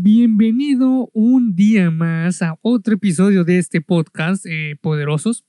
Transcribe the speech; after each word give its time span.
bienvenido 0.00 1.10
un 1.12 1.56
día 1.56 1.90
más 1.90 2.40
a 2.42 2.56
otro 2.62 2.94
episodio 2.94 3.42
de 3.42 3.58
este 3.58 3.80
podcast, 3.80 4.46
eh, 4.46 4.76
Poderosos. 4.80 5.44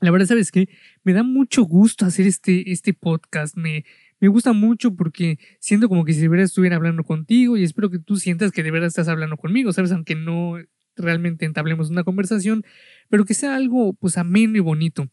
La 0.00 0.10
verdad, 0.10 0.26
sabes 0.26 0.50
que 0.50 0.68
me 1.04 1.12
da 1.12 1.22
mucho 1.22 1.62
gusto 1.62 2.04
hacer 2.04 2.26
este, 2.26 2.72
este 2.72 2.92
podcast. 2.92 3.56
Me, 3.56 3.84
me 4.18 4.26
gusta 4.26 4.52
mucho 4.52 4.96
porque 4.96 5.38
siento 5.60 5.88
como 5.88 6.04
que 6.04 6.12
si 6.12 6.20
de 6.20 6.28
verdad 6.28 6.46
estuviera 6.46 6.74
hablando 6.74 7.04
contigo 7.04 7.56
y 7.56 7.62
espero 7.62 7.88
que 7.88 8.00
tú 8.00 8.16
sientas 8.16 8.50
que 8.50 8.64
de 8.64 8.72
verdad 8.72 8.88
estás 8.88 9.06
hablando 9.06 9.36
conmigo, 9.36 9.72
¿sabes? 9.72 9.92
Aunque 9.92 10.16
no 10.16 10.56
realmente 10.96 11.46
entablemos 11.46 11.88
una 11.88 12.02
conversación, 12.02 12.64
pero 13.08 13.24
que 13.24 13.34
sea 13.34 13.54
algo 13.54 13.92
pues 13.94 14.18
ameno 14.18 14.56
y 14.56 14.60
bonito. 14.60 15.08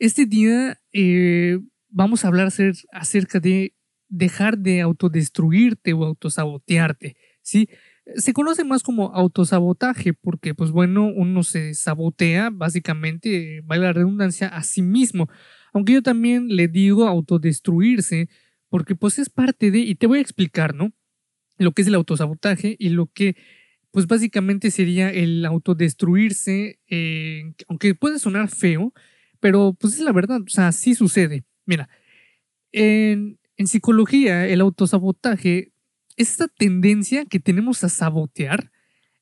Este 0.00 0.26
día 0.26 0.80
eh, 0.92 1.60
vamos 1.90 2.24
a 2.24 2.28
hablar 2.28 2.48
acerca 2.92 3.38
de 3.38 3.76
dejar 4.08 4.58
de 4.58 4.80
autodestruirte 4.80 5.92
o 5.92 6.04
autosabotearte, 6.04 7.16
¿sí? 7.46 7.68
Se 8.16 8.32
conoce 8.32 8.64
más 8.64 8.82
como 8.82 9.14
autosabotaje 9.14 10.12
porque, 10.12 10.54
pues 10.54 10.70
bueno, 10.72 11.06
uno 11.06 11.44
se 11.44 11.74
sabotea, 11.74 12.50
básicamente, 12.52 13.62
vale 13.64 13.82
la 13.82 13.92
redundancia, 13.92 14.48
a 14.48 14.62
sí 14.64 14.82
mismo. 14.82 15.28
Aunque 15.72 15.94
yo 15.94 16.02
también 16.02 16.48
le 16.48 16.68
digo 16.68 17.06
autodestruirse 17.06 18.28
porque 18.68 18.96
pues 18.96 19.18
es 19.18 19.30
parte 19.30 19.70
de, 19.70 19.78
y 19.78 19.94
te 19.94 20.06
voy 20.08 20.18
a 20.18 20.22
explicar, 20.22 20.74
¿no? 20.74 20.92
Lo 21.58 21.72
que 21.72 21.82
es 21.82 21.88
el 21.88 21.94
autosabotaje 21.94 22.76
y 22.78 22.90
lo 22.90 23.06
que, 23.06 23.36
pues 23.92 24.06
básicamente 24.06 24.70
sería 24.70 25.10
el 25.10 25.44
autodestruirse, 25.46 26.80
eh, 26.88 27.54
aunque 27.68 27.94
puede 27.94 28.18
sonar 28.18 28.48
feo, 28.48 28.92
pero 29.40 29.74
pues 29.78 29.94
es 29.94 30.00
la 30.00 30.12
verdad, 30.12 30.40
o 30.42 30.48
sea, 30.48 30.72
sí 30.72 30.94
sucede. 30.94 31.44
Mira, 31.64 31.88
en, 32.72 33.38
en 33.56 33.66
psicología, 33.68 34.46
el 34.46 34.60
autosabotaje 34.60 35.72
es 36.16 36.30
esta 36.30 36.48
tendencia 36.48 37.24
que 37.24 37.40
tenemos 37.40 37.84
a 37.84 37.88
sabotear 37.88 38.70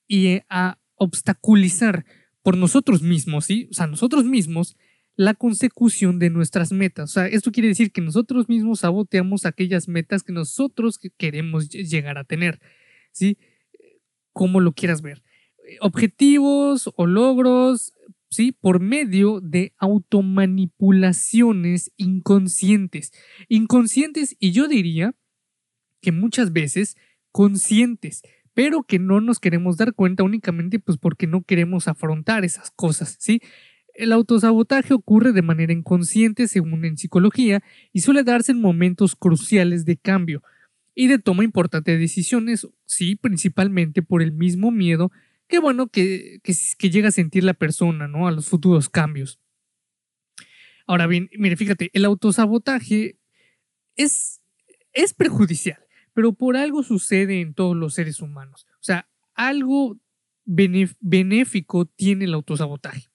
y 0.06 0.40
a 0.48 0.78
obstaculizar 0.96 2.04
por 2.42 2.56
nosotros 2.56 3.02
mismos, 3.02 3.46
¿sí? 3.46 3.68
O 3.70 3.74
sea, 3.74 3.86
nosotros 3.86 4.24
mismos 4.24 4.76
la 5.16 5.34
consecución 5.34 6.18
de 6.18 6.30
nuestras 6.30 6.72
metas. 6.72 7.10
O 7.10 7.12
sea, 7.12 7.26
esto 7.26 7.52
quiere 7.52 7.68
decir 7.68 7.92
que 7.92 8.00
nosotros 8.00 8.48
mismos 8.48 8.80
saboteamos 8.80 9.46
aquellas 9.46 9.86
metas 9.88 10.24
que 10.24 10.32
nosotros 10.32 10.98
queremos 11.16 11.68
llegar 11.68 12.18
a 12.18 12.24
tener, 12.24 12.60
¿sí? 13.12 13.38
Como 14.32 14.58
lo 14.60 14.72
quieras 14.72 15.02
ver. 15.02 15.22
Objetivos 15.80 16.90
o 16.96 17.06
logros, 17.06 17.92
¿sí? 18.28 18.50
Por 18.52 18.80
medio 18.80 19.40
de 19.40 19.72
automanipulaciones 19.78 21.92
inconscientes. 21.96 23.12
Inconscientes 23.48 24.36
y 24.38 24.50
yo 24.50 24.68
diría 24.68 25.14
que 26.04 26.12
muchas 26.12 26.52
veces 26.52 26.96
conscientes, 27.32 28.22
pero 28.52 28.82
que 28.82 28.98
no 28.98 29.20
nos 29.20 29.40
queremos 29.40 29.78
dar 29.78 29.94
cuenta 29.94 30.22
únicamente 30.22 30.78
pues 30.78 30.98
porque 30.98 31.26
no 31.26 31.42
queremos 31.42 31.88
afrontar 31.88 32.44
esas 32.44 32.70
cosas, 32.70 33.16
¿sí? 33.18 33.40
El 33.94 34.12
autosabotaje 34.12 34.92
ocurre 34.92 35.32
de 35.32 35.42
manera 35.42 35.72
inconsciente 35.72 36.46
según 36.46 36.84
en 36.84 36.98
psicología 36.98 37.62
y 37.92 38.00
suele 38.00 38.22
darse 38.22 38.52
en 38.52 38.60
momentos 38.60 39.16
cruciales 39.16 39.84
de 39.84 39.96
cambio 39.96 40.42
y 40.94 41.06
de 41.06 41.18
toma 41.18 41.42
importante 41.44 41.92
de 41.92 41.98
decisiones, 41.98 42.68
sí, 42.84 43.16
principalmente 43.16 44.02
por 44.02 44.20
el 44.20 44.32
mismo 44.32 44.70
miedo 44.70 45.10
qué 45.48 45.58
bueno 45.58 45.88
que, 45.88 46.40
que, 46.42 46.90
llega 46.90 47.08
a 47.08 47.12
sentir 47.12 47.44
la 47.44 47.54
persona, 47.54 48.08
¿no? 48.08 48.26
A 48.26 48.32
los 48.32 48.48
futuros 48.48 48.88
cambios. 48.88 49.40
Ahora 50.86 51.06
bien, 51.06 51.30
mire, 51.38 51.56
fíjate, 51.56 51.90
el 51.92 52.04
autosabotaje 52.04 53.18
es, 53.96 54.42
es 54.92 55.14
perjudicial, 55.14 55.83
pero 56.14 56.32
por 56.32 56.56
algo 56.56 56.82
sucede 56.82 57.40
en 57.40 57.54
todos 57.54 57.76
los 57.76 57.94
seres 57.94 58.20
humanos. 58.20 58.66
O 58.74 58.82
sea, 58.82 59.08
algo 59.34 59.98
benéfico 60.44 61.84
tiene 61.84 62.24
el 62.24 62.34
autosabotaje. 62.34 63.10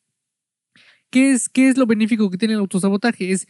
¿Qué 1.09 1.31
es, 1.31 1.49
¿Qué 1.49 1.69
es 1.69 1.77
lo 1.77 1.87
benéfico 1.87 2.29
que 2.29 2.37
tiene 2.37 2.53
el 2.53 2.59
autosabotaje? 2.59 3.31
Es 3.31 3.47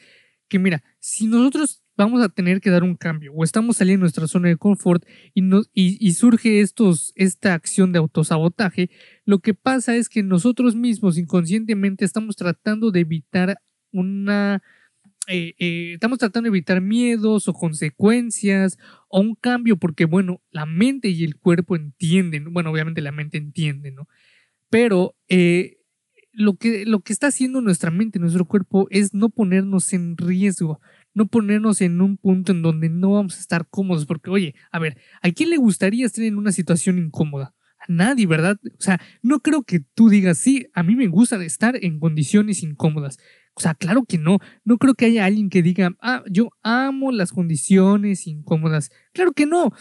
que, 0.47 0.59
mira, 0.59 0.83
si 0.99 1.27
nosotros 1.27 1.83
vamos 1.97 2.21
a 2.23 2.29
tener 2.29 2.61
que 2.61 2.69
dar 2.69 2.83
un 2.83 2.95
cambio 2.95 3.33
o 3.33 3.43
estamos 3.43 3.77
saliendo 3.77 4.03
de 4.03 4.05
nuestra 4.05 4.27
zona 4.27 4.47
de 4.47 4.55
confort 4.55 5.03
y, 5.33 5.43
y, 5.73 6.13
surge 6.13 6.61
estos, 6.61 7.11
esta 7.15 7.53
acción 7.53 7.91
de 7.91 7.99
autosabotaje, 7.99 8.89
lo 9.25 9.39
que 9.39 9.53
pasa 9.53 9.97
es 9.97 10.07
que 10.07 10.23
nosotros 10.23 10.75
mismos 10.75 11.17
inconscientemente 11.17 12.05
estamos 12.05 12.35
tratando 12.35 12.91
de 12.91 13.01
evitar 13.01 13.61
una... 13.91 14.61
Eh, 15.31 15.53
eh, 15.59 15.93
estamos 15.93 16.17
tratando 16.17 16.47
de 16.47 16.57
evitar 16.57 16.81
miedos 16.81 17.47
o 17.47 17.53
consecuencias 17.53 18.79
o 19.09 19.19
un 19.19 19.35
cambio 19.35 19.77
porque, 19.77 20.05
bueno, 20.05 20.41
la 20.49 20.65
mente 20.65 21.09
y 21.09 21.23
el 21.23 21.35
cuerpo 21.37 21.75
entienden, 21.75 22.51
bueno, 22.51 22.71
obviamente 22.71 23.01
la 23.01 23.11
mente 23.11 23.37
entiende, 23.37 23.91
¿no? 23.91 24.07
Pero 24.71 25.15
eh, 25.27 25.77
lo, 26.33 26.55
que, 26.57 26.85
lo 26.85 27.01
que 27.01 27.13
está 27.13 27.27
haciendo 27.27 27.61
nuestra 27.61 27.91
mente, 27.91 28.17
nuestro 28.17 28.45
cuerpo, 28.45 28.87
es 28.89 29.13
no 29.13 29.29
ponernos 29.29 29.93
en 29.93 30.17
riesgo, 30.17 30.81
no 31.13 31.27
ponernos 31.27 31.81
en 31.81 32.01
un 32.01 32.17
punto 32.17 32.51
en 32.51 32.63
donde 32.63 32.89
no 32.89 33.11
vamos 33.11 33.37
a 33.37 33.41
estar 33.41 33.67
cómodos, 33.69 34.07
porque 34.07 34.31
oye, 34.31 34.55
a 34.71 34.79
ver, 34.79 34.97
¿a 35.21 35.29
quién 35.31 35.51
le 35.51 35.57
gustaría 35.57 36.07
estar 36.07 36.23
en 36.25 36.37
una 36.37 36.51
situación 36.51 36.97
incómoda? 36.97 37.53
Nadie, 37.89 38.27
¿verdad? 38.27 38.59
O 38.63 38.81
sea, 38.81 39.01
no 39.23 39.39
creo 39.39 39.63
que 39.63 39.79
tú 39.79 40.09
digas, 40.09 40.37
sí, 40.37 40.67
a 40.75 40.83
mí 40.83 40.95
me 40.95 41.07
gusta 41.07 41.43
estar 41.43 41.75
en 41.83 41.99
condiciones 41.99 42.61
incómodas. 42.61 43.17
O 43.55 43.61
sea, 43.61 43.73
claro 43.73 44.05
que 44.05 44.19
no. 44.19 44.37
No 44.63 44.77
creo 44.77 44.93
que 44.93 45.05
haya 45.05 45.25
alguien 45.25 45.49
que 45.49 45.63
diga, 45.63 45.95
ah, 45.99 46.23
yo 46.29 46.51
amo 46.61 47.11
las 47.11 47.31
condiciones 47.31 48.27
incómodas. 48.27 48.91
Claro 49.11 49.31
que 49.31 49.47
no. 49.47 49.71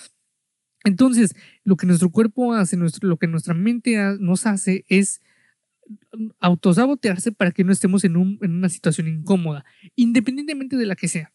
Entonces, 0.84 1.36
lo 1.64 1.76
que 1.76 1.86
nuestro 1.86 2.08
cuerpo 2.08 2.54
hace, 2.54 2.78
nuestro, 2.78 3.06
lo 3.06 3.19
que 3.19 3.26
nuestra 3.26 3.52
mente 3.52 3.98
nos 4.19 4.46
hace 4.46 4.86
es 4.88 5.20
autosabotearse 6.40 7.32
para 7.32 7.50
que 7.50 7.62
no 7.62 7.72
estemos 7.72 8.04
en, 8.04 8.16
una 8.16 8.70
situación 8.70 9.06
incómoda, 9.06 9.66
independientemente 9.96 10.78
de 10.78 10.86
la 10.86 10.96
que 10.96 11.08
sea. 11.08 11.34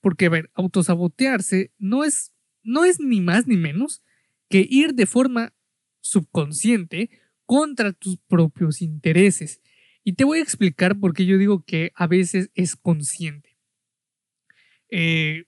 Porque, 0.00 0.26
a 0.26 0.30
ver, 0.30 0.50
autosabotearse 0.54 1.72
no 1.78 2.02
es, 2.02 2.32
no 2.64 2.84
es 2.84 2.98
ni 2.98 3.20
más 3.20 3.46
ni 3.46 3.56
menos 3.56 4.02
que 4.48 4.66
ir 4.68 4.94
de 4.94 5.06
forma 5.06 5.54
subconsciente 6.00 7.10
contra 7.44 7.92
tus 7.92 8.18
propios 8.28 8.82
intereses. 8.82 9.60
Y 10.04 10.14
te 10.14 10.24
voy 10.24 10.38
a 10.38 10.42
explicar 10.42 10.98
por 10.98 11.14
qué 11.14 11.26
yo 11.26 11.38
digo 11.38 11.64
que 11.64 11.92
a 11.94 12.06
veces 12.06 12.50
es 12.54 12.76
consciente. 12.76 13.56
Eh, 14.90 15.44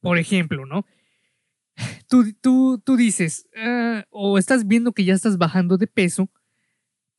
por 0.00 0.18
ejemplo, 0.18 0.66
¿no? 0.66 0.86
Tú, 2.08 2.32
tú, 2.40 2.82
tú 2.84 2.96
dices, 2.96 3.48
ah, 3.56 4.04
o 4.10 4.38
estás 4.38 4.66
viendo 4.66 4.92
que 4.92 5.04
ya 5.04 5.14
estás 5.14 5.38
bajando 5.38 5.78
de 5.78 5.86
peso 5.86 6.30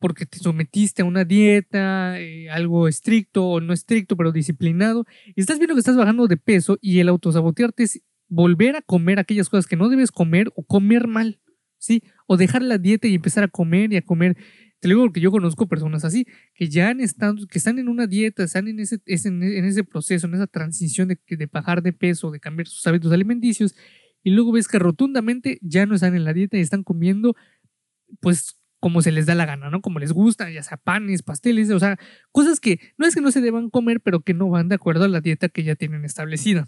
porque 0.03 0.25
te 0.25 0.37
sometiste 0.37 1.01
a 1.01 1.05
una 1.05 1.23
dieta, 1.23 2.19
eh, 2.19 2.49
algo 2.49 2.89
estricto 2.89 3.45
o 3.45 3.61
no 3.61 3.71
estricto, 3.71 4.17
pero 4.17 4.33
disciplinado, 4.33 5.05
y 5.33 5.39
estás 5.39 5.59
viendo 5.59 5.75
que 5.75 5.79
estás 5.79 5.95
bajando 5.95 6.27
de 6.27 6.35
peso 6.35 6.77
y 6.81 6.99
el 6.99 7.07
autosabotearte 7.07 7.83
es 7.83 8.01
volver 8.27 8.75
a 8.75 8.81
comer 8.81 9.17
aquellas 9.17 9.47
cosas 9.47 9.65
que 9.65 9.77
no 9.77 9.87
debes 9.87 10.11
comer 10.11 10.51
o 10.55 10.63
comer 10.65 11.07
mal, 11.07 11.39
¿sí? 11.83 12.01
O 12.27 12.37
dejar 12.37 12.61
la 12.61 12.77
dieta 12.77 13.07
y 13.09 13.15
empezar 13.15 13.43
a 13.43 13.49
comer 13.49 13.91
y 13.91 13.97
a 13.97 14.01
comer. 14.01 14.37
Te 14.79 14.87
digo 14.87 15.01
porque 15.01 15.19
yo 15.19 15.31
conozco 15.31 15.67
personas 15.67 16.05
así, 16.05 16.25
que 16.53 16.69
ya 16.69 16.89
han 16.89 17.01
estado, 17.01 17.35
que 17.47 17.57
están 17.57 17.77
en 17.77 17.89
una 17.89 18.07
dieta, 18.07 18.43
están 18.43 18.69
en 18.69 18.79
ese, 18.79 19.01
en 19.05 19.65
ese 19.65 19.83
proceso, 19.83 20.27
en 20.27 20.35
esa 20.35 20.47
transición 20.47 21.09
de, 21.09 21.19
de 21.27 21.45
bajar 21.47 21.81
de 21.83 21.91
peso, 21.91 22.31
de 22.31 22.39
cambiar 22.39 22.67
sus 22.67 22.85
hábitos 22.87 23.11
alimenticios, 23.11 23.75
y 24.23 24.31
luego 24.31 24.53
ves 24.53 24.69
que 24.69 24.79
rotundamente 24.79 25.59
ya 25.61 25.85
no 25.85 25.95
están 25.95 26.15
en 26.15 26.23
la 26.23 26.33
dieta 26.33 26.57
y 26.57 26.61
están 26.61 26.83
comiendo, 26.83 27.35
pues 28.21 28.59
como 28.79 29.01
se 29.01 29.11
les 29.11 29.25
da 29.25 29.35
la 29.35 29.45
gana, 29.45 29.69
¿no? 29.69 29.81
Como 29.81 29.99
les 29.99 30.11
gusta, 30.13 30.49
ya 30.51 30.63
sea 30.63 30.77
panes, 30.77 31.21
pasteles, 31.21 31.69
o 31.69 31.79
sea, 31.79 31.97
cosas 32.31 32.59
que 32.59 32.79
no 32.97 33.05
es 33.05 33.15
que 33.15 33.21
no 33.21 33.31
se 33.31 33.41
deban 33.41 33.69
comer, 33.69 34.01
pero 34.01 34.21
que 34.21 34.33
no 34.33 34.49
van 34.49 34.69
de 34.69 34.75
acuerdo 34.75 35.05
a 35.05 35.09
la 35.09 35.21
dieta 35.21 35.49
que 35.49 35.63
ya 35.63 35.75
tienen 35.75 36.05
establecida. 36.05 36.67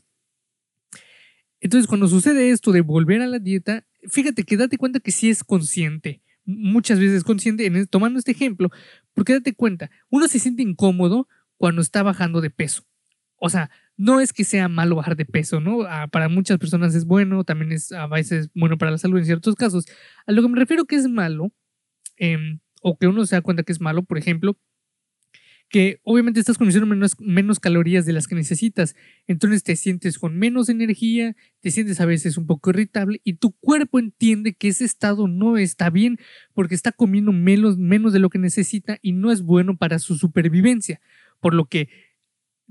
Entonces, 1.59 1.87
cuando 1.87 2.07
sucede 2.07 2.49
esto 2.49 2.71
de 2.71 2.81
volver 2.81 3.21
a 3.21 3.27
la 3.27 3.39
dieta, 3.39 3.85
fíjate 4.09 4.43
que 4.43 4.57
date 4.57 4.77
cuenta 4.77 4.99
que 4.99 5.11
sí 5.11 5.29
es 5.29 5.43
consciente, 5.43 6.21
muchas 6.45 6.99
veces 6.99 7.23
consciente, 7.23 7.65
en, 7.65 7.87
tomando 7.87 8.19
este 8.19 8.31
ejemplo, 8.31 8.69
porque 9.13 9.33
date 9.33 9.53
cuenta, 9.53 9.89
uno 10.09 10.27
se 10.27 10.39
siente 10.39 10.61
incómodo 10.61 11.27
cuando 11.57 11.81
está 11.81 12.03
bajando 12.03 12.41
de 12.41 12.49
peso. 12.49 12.83
O 13.37 13.49
sea, 13.49 13.69
no 13.97 14.19
es 14.21 14.33
que 14.33 14.43
sea 14.43 14.67
malo 14.69 14.95
bajar 14.95 15.15
de 15.15 15.25
peso, 15.25 15.59
¿no? 15.59 15.83
Ah, 15.83 16.07
para 16.07 16.29
muchas 16.29 16.57
personas 16.57 16.95
es 16.95 17.05
bueno, 17.05 17.43
también 17.43 17.71
es 17.71 17.91
a 17.91 18.07
veces 18.07 18.49
bueno 18.53 18.77
para 18.77 18.91
la 18.91 18.97
salud 18.97 19.17
en 19.19 19.25
ciertos 19.25 19.55
casos. 19.55 19.85
A 20.25 20.31
lo 20.31 20.41
que 20.41 20.49
me 20.49 20.59
refiero 20.59 20.85
que 20.85 20.95
es 20.95 21.07
malo 21.07 21.51
Em, 22.17 22.59
o 22.81 22.97
que 22.97 23.07
uno 23.07 23.25
se 23.25 23.35
da 23.35 23.41
cuenta 23.41 23.63
que 23.63 23.71
es 23.71 23.81
malo, 23.81 24.03
por 24.03 24.17
ejemplo, 24.17 24.57
que 25.69 25.99
obviamente 26.03 26.39
estás 26.39 26.57
consumiendo 26.57 26.85
menos, 26.87 27.15
menos 27.19 27.59
calorías 27.59 28.05
de 28.05 28.13
las 28.13 28.27
que 28.27 28.35
necesitas, 28.35 28.95
entonces 29.27 29.63
te 29.63 29.75
sientes 29.75 30.19
con 30.19 30.37
menos 30.37 30.69
energía, 30.69 31.35
te 31.61 31.71
sientes 31.71 31.99
a 31.99 32.05
veces 32.05 32.37
un 32.37 32.45
poco 32.45 32.69
irritable 32.69 33.19
y 33.23 33.33
tu 33.33 33.51
cuerpo 33.51 33.99
entiende 33.99 34.53
que 34.53 34.67
ese 34.67 34.85
estado 34.85 35.27
no 35.27 35.57
está 35.57 35.89
bien 35.89 36.17
porque 36.53 36.75
está 36.75 36.91
comiendo 36.91 37.31
menos, 37.31 37.77
menos 37.77 38.13
de 38.13 38.19
lo 38.19 38.29
que 38.29 38.39
necesita 38.39 38.99
y 39.01 39.13
no 39.13 39.31
es 39.31 39.41
bueno 39.41 39.77
para 39.77 39.99
su 39.99 40.15
supervivencia, 40.15 41.01
por 41.39 41.53
lo 41.53 41.65
que 41.65 41.89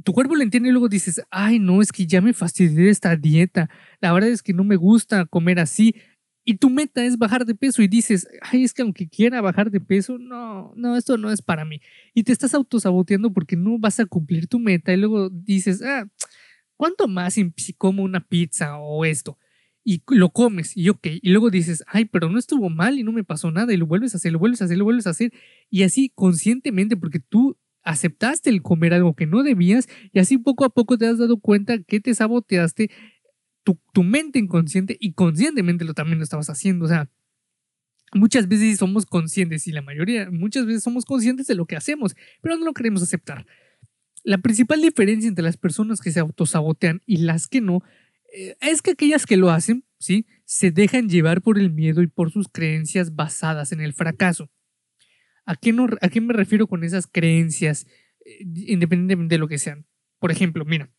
tu 0.03 0.13
cuerpo 0.13 0.35
lo 0.35 0.43
entiende 0.43 0.69
y 0.69 0.73
luego 0.73 0.89
dices, 0.89 1.23
ay 1.31 1.59
no, 1.59 1.81
es 1.81 1.93
que 1.93 2.07
ya 2.07 2.21
me 2.21 2.33
fastidié 2.33 2.91
esta 2.91 3.17
dieta, 3.17 3.71
la 4.01 4.13
verdad 4.13 4.31
es 4.31 4.43
que 4.43 4.53
no 4.53 4.65
me 4.65 4.77
gusta 4.77 5.27
comer 5.27 5.61
así, 5.61 5.95
y 6.45 6.59
tu 6.59 6.71
meta 6.71 7.05
es 7.05 7.17
bajar 7.17 7.47
de 7.47 7.55
peso 7.55 7.83
y 7.83 7.89
dices, 7.89 8.29
ay, 8.43 8.65
es 8.65 8.75
que 8.75 8.83
aunque 8.83 9.09
quiera 9.09 9.41
bajar 9.41 9.71
de 9.71 9.81
peso, 9.81 10.19
no, 10.19 10.73
no, 10.77 10.97
esto 10.97 11.17
no 11.17 11.31
es 11.31 11.41
para 11.43 11.65
mí. 11.65 11.81
Y 12.13 12.25
te 12.25 12.33
estás 12.33 12.55
autosaboteando 12.55 13.33
porque 13.33 13.57
no 13.57 13.79
vas 13.79 13.99
a 14.01 14.07
cumplir 14.07 14.47
tu 14.47 14.59
meta 14.59 14.93
y 14.93 14.99
luego 14.99 15.31
dices, 15.31 15.83
ah, 15.83 16.07
¿cuánto 16.77 17.09
más 17.09 17.35
si 17.35 17.73
como 17.79 18.03
una 18.03 18.21
pizza 18.21 18.79
o 18.79 19.05
esto? 19.05 19.39
Y 19.85 20.03
lo 20.09 20.31
comes 20.31 20.77
y 20.77 20.89
ok, 20.89 21.07
y 21.23 21.31
luego 21.31 21.51
dices, 21.51 21.85
ay, 21.87 22.07
pero 22.07 22.31
no 22.31 22.39
estuvo 22.39 22.71
mal 22.71 22.99
y 22.99 23.03
no 23.03 23.13
me 23.13 23.25
pasó 23.25 23.51
nada 23.51 23.73
y 23.73 23.77
lo 23.77 23.87
vuelves 23.87 24.15
a 24.15 24.19
hacer, 24.19 24.33
lo 24.33 24.39
vuelves 24.39 24.63
a 24.63 24.67
hacer, 24.67 24.79
lo 24.79 24.85
vuelves 24.85 25.07
a 25.07 25.11
hacer. 25.11 25.33
Y 25.71 25.83
así 25.83 26.11
conscientemente, 26.15 26.97
porque 26.97 27.21
tú 27.21 27.59
aceptaste 27.85 28.51
el 28.51 28.63
comer 28.63 28.95
algo 28.95 29.15
que 29.15 29.27
no 29.27 29.43
debías 29.43 29.89
y 30.13 30.19
así 30.19 30.39
poco 30.39 30.65
a 30.65 30.71
poco 30.71 30.97
te 30.99 31.07
has 31.07 31.19
dado 31.19 31.39
cuenta 31.39 31.83
que 31.83 32.01
te 32.01 32.15
saboteaste 32.15 32.91
tu, 33.65 34.03
mente 34.03 34.39
inconsciente 34.39 34.97
y 35.01 35.13
conscientemente 35.13 35.85
lo 35.85 35.95
también 35.95 36.19
lo 36.19 36.25
estabas 36.25 36.51
haciendo. 36.51 36.85
O 36.85 36.89
sea, 36.89 37.11
muchas 38.13 38.47
veces 38.47 38.79
somos 38.79 39.07
conscientes 39.07 39.67
y 39.67 39.73
la 39.73 39.83
mayoría, 39.83 40.31
muchas 40.31 40.67
veces 40.67 40.83
somos 40.83 41.05
conscientes 41.05 41.47
de 41.47 41.55
lo 41.55 41.67
que 41.67 41.77
hacemos, 41.77 42.15
pero 42.41 42.57
no 42.57 42.65
lo 42.65 42.75
queremos 42.75 43.03
aceptar. 43.03 43.47
La 44.23 44.39
principal 44.39 44.81
diferencia 44.81 45.29
entre 45.29 45.45
las 45.45 45.57
personas 45.57 46.01
que 46.01 46.13
se 46.13 46.21
autosabotean 46.21 47.03
y 47.07 47.19
las 47.19 47.49
que 47.49 47.61
no 47.61 47.83
eh, 48.33 48.57
es 48.61 48.83
que 48.83 48.93
aquellas 48.93 49.27
que 49.27 49.37
lo 49.37 49.51
hacen, 49.51 49.85
¿sí? 49.99 50.27
Se 50.45 50.71
dejan 50.71 51.09
llevar 51.09 51.43
por 51.43 51.59
el 51.59 51.71
miedo 51.71 52.03
y 52.03 52.07
por 52.07 52.31
sus 52.31 52.49
creencias 52.49 53.15
basadas 53.15 53.73
en 53.73 53.81
el 53.81 53.93
fracaso. 53.93 54.51
¿A 55.47 55.57
qué, 55.57 55.73
no, 55.73 55.87
a 56.01 56.09
qué 56.09 56.21
me 56.23 56.33
refiero 56.33 56.67
con 56.67 56.85
esas 56.85 57.07
creencias, 57.07 57.87
eh, 58.25 58.45
independientemente 58.67 59.35
de 59.35 59.39
lo 59.39 59.49
que 59.49 59.59
sean? 59.59 59.87
Por 60.19 60.31
ejemplo, 60.31 60.65
mira, 60.65 60.91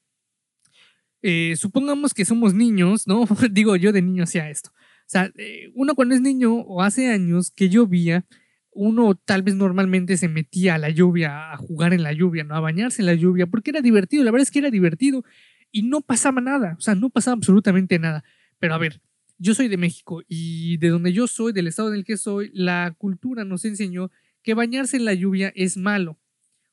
eh, 1.27 1.55
supongamos 1.55 2.13
que 2.13 2.23
somos 2.23 2.53
niños, 2.53 3.07
¿no? 3.07 3.25
Digo, 3.51 3.75
yo 3.77 3.91
de 3.91 4.03
niño 4.03 4.25
hacía 4.25 4.47
esto. 4.51 4.69
O 4.69 5.07
sea, 5.07 5.31
eh, 5.37 5.71
uno 5.73 5.95
cuando 5.95 6.13
es 6.13 6.21
niño 6.21 6.53
o 6.53 6.83
hace 6.83 7.09
años 7.09 7.49
que 7.49 7.67
llovía, 7.67 8.27
uno 8.69 9.15
tal 9.15 9.41
vez 9.41 9.55
normalmente 9.55 10.17
se 10.17 10.27
metía 10.27 10.75
a 10.75 10.77
la 10.77 10.91
lluvia, 10.91 11.51
a 11.51 11.57
jugar 11.57 11.93
en 11.95 12.03
la 12.03 12.13
lluvia, 12.13 12.43
¿no? 12.43 12.53
A 12.53 12.59
bañarse 12.59 13.01
en 13.01 13.07
la 13.07 13.15
lluvia, 13.15 13.47
porque 13.47 13.71
era 13.71 13.81
divertido, 13.81 14.23
la 14.23 14.29
verdad 14.29 14.43
es 14.43 14.51
que 14.51 14.59
era 14.59 14.69
divertido 14.69 15.23
y 15.71 15.81
no 15.81 16.01
pasaba 16.01 16.41
nada, 16.41 16.75
o 16.77 16.81
sea, 16.81 16.93
no 16.93 17.09
pasaba 17.09 17.33
absolutamente 17.33 17.97
nada. 17.97 18.23
Pero 18.59 18.75
a 18.75 18.77
ver, 18.77 19.01
yo 19.39 19.55
soy 19.55 19.67
de 19.67 19.77
México 19.77 20.21
y 20.27 20.77
de 20.77 20.89
donde 20.89 21.11
yo 21.11 21.25
soy, 21.25 21.53
del 21.53 21.65
estado 21.65 21.89
en 21.89 21.95
el 21.95 22.05
que 22.05 22.17
soy, 22.17 22.51
la 22.53 22.93
cultura 22.99 23.43
nos 23.45 23.65
enseñó 23.65 24.11
que 24.43 24.53
bañarse 24.53 24.97
en 24.97 25.05
la 25.05 25.15
lluvia 25.15 25.51
es 25.55 25.75
malo. 25.75 26.19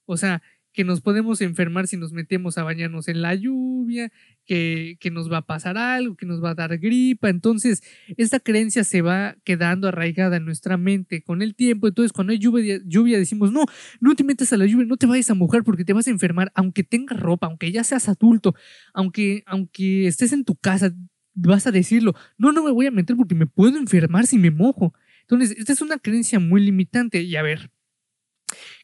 O 0.05 0.19
sea, 0.19 0.43
que 0.73 0.85
nos 0.85 1.01
podemos 1.01 1.41
enfermar 1.41 1.87
si 1.87 1.97
nos 1.97 2.13
metemos 2.13 2.57
a 2.57 2.63
bañarnos 2.63 3.09
en 3.09 3.21
la 3.21 3.35
lluvia, 3.35 4.11
que, 4.47 4.99
nos 5.13 5.31
va 5.31 5.39
a 5.39 5.47
pasar 5.47 5.77
algo, 5.77 6.17
que 6.17 6.27
nos 6.27 6.43
va 6.43 6.51
a 6.51 6.55
dar 6.55 6.79
gripa. 6.79 7.29
Entonces, 7.29 7.83
esta 8.17 8.41
creencia 8.41 8.85
se 8.85 9.03
va 9.03 9.37
quedando 9.45 9.89
arraigada 9.89 10.37
en 10.37 10.45
nuestra 10.45 10.77
mente 10.77 11.23
con 11.23 11.43
el 11.43 11.55
tiempo. 11.55 11.89
Entonces, 11.89 12.13
cuando 12.13 12.33
hay 12.33 12.39
lluvia, 12.39 12.81
lluvia 12.85 13.19
decimos, 13.19 13.53
no, 13.53 13.67
no 14.01 14.15
te 14.15 14.25
metas 14.25 14.53
a 14.53 14.57
la 14.57 14.67
lluvia, 14.67 14.87
no 14.87 14.97
te 14.97 15.07
vayas 15.07 15.31
a 15.31 15.35
mojar 15.35 15.63
porque 15.65 15.85
te 15.85 15.93
vas 15.93 16.07
a 16.07 16.11
enfermar, 16.11 16.51
aunque 16.55 16.83
tengas 16.83 17.21
ropa, 17.21 17.47
aunque 17.47 17.71
ya 17.71 17.85
seas 17.85 18.09
adulto, 18.09 18.55
aunque, 18.95 19.43
aunque 19.47 20.07
estés 20.07 20.33
en 20.33 20.45
tu 20.45 20.57
casa, 20.57 20.95
vas 21.35 21.67
a 21.67 21.71
decirlo, 21.71 22.15
no, 22.39 22.53
no 22.53 22.63
me 22.63 22.71
voy 22.71 22.87
a 22.87 22.91
meter 22.91 23.17
porque 23.17 23.35
me 23.35 23.47
puedo 23.47 23.79
enfermar 23.79 24.27
si 24.27 24.39
me 24.39 24.51
mojo. 24.51 24.95
Entonces, 25.23 25.57
esta 25.59 25.73
es 25.73 25.83
una 25.83 25.99
creencia 25.99 26.39
muy 26.39 26.63
limitante. 26.63 27.23
Y 27.23 27.37
a 27.37 27.43
ver, 27.43 27.71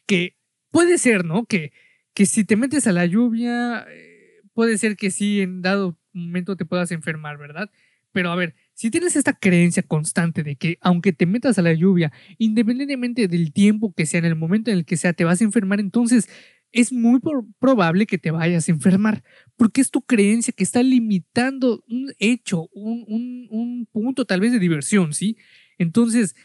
que 0.05 0.38
puede 0.71 0.97
ser, 0.97 1.25
¿no? 1.25 1.45
Que, 1.45 1.71
que 2.13 2.25
si 2.25 2.43
te 2.43 2.55
metes 2.55 2.87
a 2.87 2.91
la 2.91 3.05
lluvia, 3.05 3.85
eh, 3.89 4.41
puede 4.53 4.77
ser 4.77 4.95
que 4.97 5.11
sí, 5.11 5.41
en 5.41 5.61
dado 5.61 5.97
momento 6.13 6.55
te 6.55 6.65
puedas 6.65 6.91
enfermar, 6.91 7.37
¿verdad? 7.37 7.69
Pero 8.11 8.31
a 8.31 8.35
ver, 8.35 8.55
si 8.73 8.89
tienes 8.89 9.15
esta 9.15 9.33
creencia 9.33 9.83
constante 9.83 10.43
de 10.43 10.55
que 10.55 10.77
aunque 10.81 11.13
te 11.13 11.25
metas 11.25 11.59
a 11.59 11.61
la 11.61 11.73
lluvia, 11.73 12.11
independientemente 12.37 13.27
del 13.27 13.53
tiempo 13.53 13.93
que 13.93 14.05
sea, 14.05 14.19
en 14.19 14.25
el 14.25 14.35
momento 14.35 14.71
en 14.71 14.77
el 14.77 14.85
que 14.85 14.97
sea, 14.97 15.13
te 15.13 15.25
vas 15.25 15.41
a 15.41 15.43
enfermar, 15.43 15.79
entonces 15.79 16.27
es 16.71 16.91
muy 16.91 17.19
probable 17.59 18.05
que 18.05 18.17
te 18.17 18.31
vayas 18.31 18.67
a 18.67 18.71
enfermar, 18.71 19.23
porque 19.57 19.81
es 19.81 19.91
tu 19.91 20.01
creencia 20.01 20.53
que 20.55 20.63
está 20.63 20.83
limitando 20.83 21.83
un 21.87 22.13
hecho, 22.19 22.67
un, 22.73 23.05
un, 23.07 23.47
un 23.49 23.85
punto 23.91 24.25
tal 24.25 24.39
vez 24.41 24.51
de 24.51 24.59
diversión, 24.59 25.13
¿sí? 25.13 25.37
Entonces, 25.77 26.35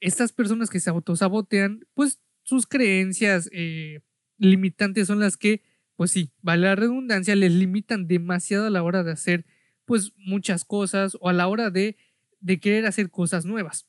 estas 0.00 0.32
personas 0.32 0.70
que 0.70 0.80
se 0.80 0.90
autosabotean, 0.90 1.80
pues 1.94 2.20
sus 2.44 2.66
creencias 2.66 3.50
eh, 3.52 4.00
limitantes 4.38 5.08
son 5.08 5.18
las 5.18 5.36
que, 5.36 5.62
pues 5.96 6.12
sí, 6.12 6.30
vale 6.42 6.62
la 6.62 6.76
redundancia, 6.76 7.34
les 7.34 7.52
limitan 7.52 8.06
demasiado 8.06 8.66
a 8.66 8.70
la 8.70 8.82
hora 8.82 9.02
de 9.02 9.12
hacer 9.12 9.44
pues 9.84 10.12
muchas 10.16 10.64
cosas 10.64 11.16
o 11.20 11.28
a 11.28 11.32
la 11.32 11.48
hora 11.48 11.70
de, 11.70 11.96
de 12.40 12.60
querer 12.60 12.86
hacer 12.86 13.10
cosas 13.10 13.44
nuevas. 13.44 13.88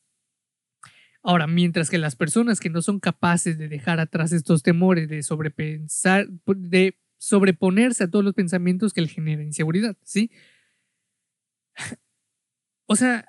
Ahora, 1.21 1.47
mientras 1.47 1.89
que 1.89 1.97
las 1.97 2.15
personas 2.15 2.59
que 2.59 2.69
no 2.69 2.81
son 2.81 2.99
capaces 2.99 3.57
de 3.57 3.67
dejar 3.67 3.99
atrás 3.99 4.31
estos 4.31 4.61
temores, 4.61 5.09
de 5.09 5.23
sobrepensar, 5.23 6.27
de 6.29 6.97
sobreponerse 7.17 8.03
a 8.03 8.09
todos 8.09 8.23
los 8.23 8.35
pensamientos 8.35 8.93
que 8.93 9.01
le 9.01 9.07
generan 9.07 9.45
inseguridad, 9.45 9.97
¿sí? 10.03 10.31
O 12.85 12.95
sea, 12.95 13.25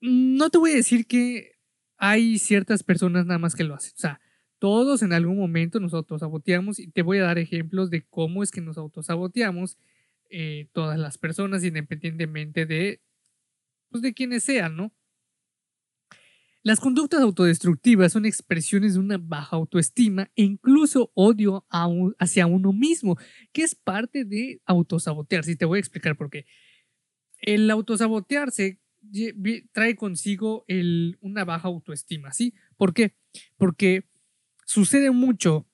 no 0.00 0.50
te 0.50 0.58
voy 0.58 0.72
a 0.72 0.76
decir 0.76 1.06
que 1.06 1.52
hay 1.96 2.38
ciertas 2.38 2.82
personas 2.82 3.26
nada 3.26 3.38
más 3.38 3.54
que 3.54 3.64
lo 3.64 3.74
hacen. 3.74 3.92
O 3.96 4.00
sea, 4.00 4.20
todos 4.58 5.02
en 5.02 5.12
algún 5.12 5.38
momento 5.38 5.80
nos 5.80 5.94
autosaboteamos 5.94 6.78
y 6.78 6.88
te 6.88 7.02
voy 7.02 7.18
a 7.18 7.24
dar 7.24 7.38
ejemplos 7.38 7.90
de 7.90 8.06
cómo 8.08 8.42
es 8.42 8.50
que 8.50 8.60
nos 8.60 8.78
autosaboteamos 8.78 9.78
eh, 10.30 10.68
todas 10.72 10.98
las 10.98 11.18
personas 11.18 11.62
independientemente 11.64 12.66
de, 12.66 13.00
pues, 13.90 14.02
de 14.02 14.14
quienes 14.14 14.44
sean, 14.44 14.76
¿no? 14.76 14.92
Las 16.62 16.80
conductas 16.80 17.20
autodestructivas 17.20 18.12
son 18.12 18.26
expresiones 18.26 18.94
de 18.94 19.00
una 19.00 19.18
baja 19.18 19.54
autoestima 19.54 20.32
e 20.34 20.42
incluso 20.42 21.12
odio 21.14 21.64
hacia 22.18 22.48
uno 22.48 22.72
mismo, 22.72 23.16
que 23.52 23.62
es 23.62 23.76
parte 23.76 24.24
de 24.24 24.60
autosabotearse. 24.66 25.52
Y 25.52 25.56
te 25.56 25.64
voy 25.64 25.76
a 25.76 25.80
explicar 25.80 26.16
por 26.16 26.28
qué. 26.28 26.44
El 27.38 27.70
autosabotearse 27.70 28.80
trae 29.70 29.94
consigo 29.94 30.64
una 31.20 31.44
baja 31.44 31.68
autoestima, 31.68 32.32
¿sí? 32.32 32.52
¿Por 32.76 32.94
qué? 32.94 33.14
Porque 33.56 34.02
Sucede 34.66 35.12
mucho 35.12 35.66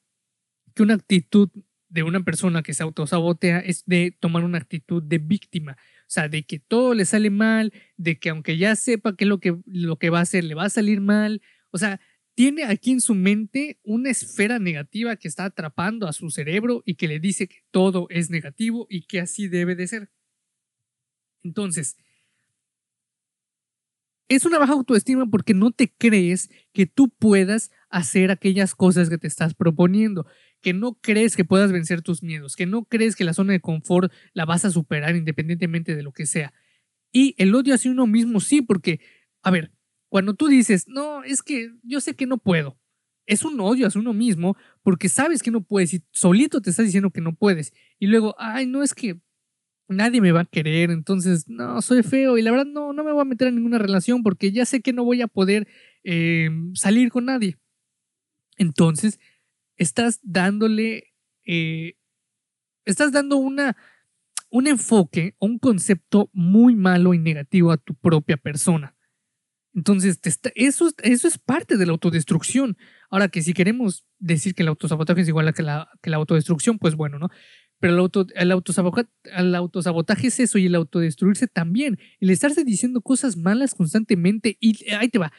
que 0.74 0.82
una 0.82 0.94
actitud 0.94 1.50
de 1.88 2.02
una 2.02 2.22
persona 2.24 2.62
que 2.62 2.74
se 2.74 2.82
autosabotea 2.82 3.58
es 3.60 3.84
de 3.86 4.16
tomar 4.18 4.44
una 4.44 4.58
actitud 4.58 5.02
de 5.02 5.18
víctima. 5.18 5.76
O 6.02 6.10
sea, 6.12 6.28
de 6.28 6.44
que 6.44 6.58
todo 6.58 6.94
le 6.94 7.04
sale 7.06 7.30
mal, 7.30 7.72
de 7.96 8.18
que 8.18 8.28
aunque 8.28 8.58
ya 8.58 8.76
sepa 8.76 9.16
que 9.16 9.24
lo 9.24 9.40
que, 9.40 9.58
lo 9.66 9.98
que 9.98 10.10
va 10.10 10.20
a 10.20 10.22
hacer 10.22 10.44
le 10.44 10.54
va 10.54 10.66
a 10.66 10.70
salir 10.70 11.00
mal. 11.00 11.42
O 11.70 11.78
sea, 11.78 12.00
tiene 12.34 12.64
aquí 12.64 12.92
en 12.92 13.00
su 13.00 13.14
mente 13.14 13.78
una 13.82 14.10
esfera 14.10 14.58
negativa 14.58 15.16
que 15.16 15.28
está 15.28 15.46
atrapando 15.46 16.06
a 16.06 16.12
su 16.12 16.30
cerebro 16.30 16.82
y 16.84 16.94
que 16.94 17.08
le 17.08 17.18
dice 17.18 17.48
que 17.48 17.64
todo 17.70 18.06
es 18.10 18.30
negativo 18.30 18.86
y 18.90 19.06
que 19.06 19.20
así 19.20 19.48
debe 19.48 19.74
de 19.74 19.86
ser. 19.86 20.10
Entonces, 21.42 21.96
es 24.28 24.44
una 24.44 24.58
baja 24.58 24.72
autoestima 24.72 25.26
porque 25.26 25.54
no 25.54 25.70
te 25.70 25.92
crees 25.92 26.50
que 26.72 26.86
tú 26.86 27.08
puedas 27.10 27.70
hacer 27.90 28.30
aquellas 28.30 28.74
cosas 28.74 29.10
que 29.10 29.18
te 29.18 29.26
estás 29.26 29.54
proponiendo, 29.54 30.26
que 30.60 30.72
no 30.72 30.94
crees 30.94 31.36
que 31.36 31.44
puedas 31.44 31.72
vencer 31.72 32.02
tus 32.02 32.22
miedos, 32.22 32.56
que 32.56 32.66
no 32.66 32.84
crees 32.84 33.16
que 33.16 33.24
la 33.24 33.34
zona 33.34 33.52
de 33.52 33.60
confort 33.60 34.12
la 34.32 34.44
vas 34.44 34.64
a 34.64 34.70
superar 34.70 35.16
independientemente 35.16 35.94
de 35.94 36.02
lo 36.02 36.12
que 36.12 36.26
sea. 36.26 36.52
Y 37.12 37.34
el 37.36 37.54
odio 37.54 37.74
hacia 37.74 37.90
uno 37.90 38.06
mismo 38.06 38.40
sí, 38.40 38.62
porque, 38.62 39.00
a 39.42 39.50
ver, 39.50 39.72
cuando 40.08 40.34
tú 40.34 40.48
dices, 40.48 40.88
no, 40.88 41.22
es 41.24 41.42
que 41.42 41.72
yo 41.82 42.00
sé 42.00 42.14
que 42.14 42.26
no 42.26 42.38
puedo, 42.38 42.78
es 43.26 43.44
un 43.44 43.60
odio 43.60 43.86
hacia 43.86 44.00
uno 44.00 44.12
mismo 44.12 44.56
porque 44.82 45.08
sabes 45.08 45.42
que 45.42 45.50
no 45.50 45.62
puedes 45.62 45.94
y 45.94 46.02
solito 46.10 46.60
te 46.60 46.70
estás 46.70 46.86
diciendo 46.86 47.10
que 47.10 47.20
no 47.20 47.34
puedes. 47.34 47.72
Y 47.98 48.06
luego, 48.06 48.34
ay, 48.38 48.66
no 48.66 48.82
es 48.82 48.94
que 48.94 49.20
nadie 49.92 50.20
me 50.20 50.32
va 50.32 50.40
a 50.40 50.44
querer, 50.44 50.90
entonces 50.90 51.48
no, 51.48 51.80
soy 51.82 52.02
feo 52.02 52.38
y 52.38 52.42
la 52.42 52.50
verdad 52.50 52.66
no, 52.66 52.92
no 52.92 53.04
me 53.04 53.12
voy 53.12 53.22
a 53.22 53.24
meter 53.24 53.48
en 53.48 53.56
ninguna 53.56 53.78
relación 53.78 54.22
porque 54.22 54.52
ya 54.52 54.64
sé 54.64 54.80
que 54.80 54.92
no 54.92 55.04
voy 55.04 55.22
a 55.22 55.28
poder 55.28 55.68
eh, 56.04 56.50
salir 56.74 57.10
con 57.10 57.26
nadie. 57.26 57.58
Entonces, 58.56 59.18
estás 59.76 60.20
dándole, 60.22 61.12
eh, 61.46 61.94
estás 62.84 63.12
dando 63.12 63.36
una, 63.36 63.76
un 64.50 64.66
enfoque 64.66 65.34
un 65.38 65.58
concepto 65.58 66.30
muy 66.32 66.76
malo 66.76 67.14
y 67.14 67.18
negativo 67.18 67.72
a 67.72 67.76
tu 67.76 67.94
propia 67.94 68.36
persona. 68.36 68.94
Entonces, 69.74 70.20
eso, 70.54 70.90
eso 71.02 71.28
es 71.28 71.38
parte 71.38 71.78
de 71.78 71.86
la 71.86 71.92
autodestrucción. 71.92 72.76
Ahora 73.10 73.28
que 73.28 73.42
si 73.42 73.54
queremos 73.54 74.04
decir 74.18 74.54
que 74.54 74.62
el 74.62 74.68
autosabotaje 74.68 75.22
es 75.22 75.28
igual 75.28 75.48
a 75.48 75.54
que 75.54 75.62
la, 75.62 75.88
que 76.02 76.10
la 76.10 76.18
autodestrucción, 76.18 76.78
pues 76.78 76.94
bueno, 76.94 77.18
¿no? 77.18 77.30
Pero 77.82 77.94
el, 77.94 77.98
auto, 77.98 78.26
el, 78.36 78.52
autosabotaje, 79.56 80.28
es 80.28 80.38
eso 80.38 80.56
y 80.56 80.66
el 80.66 80.76
autodestruirse 80.76 81.48
también. 81.48 81.98
El 82.20 82.30
estarse 82.30 82.62
diciendo 82.62 83.00
cosas 83.00 83.36
malas 83.36 83.74
constantemente 83.74 84.56
y 84.60 84.88
ahí 84.92 85.08
te 85.08 85.18
va. 85.18 85.32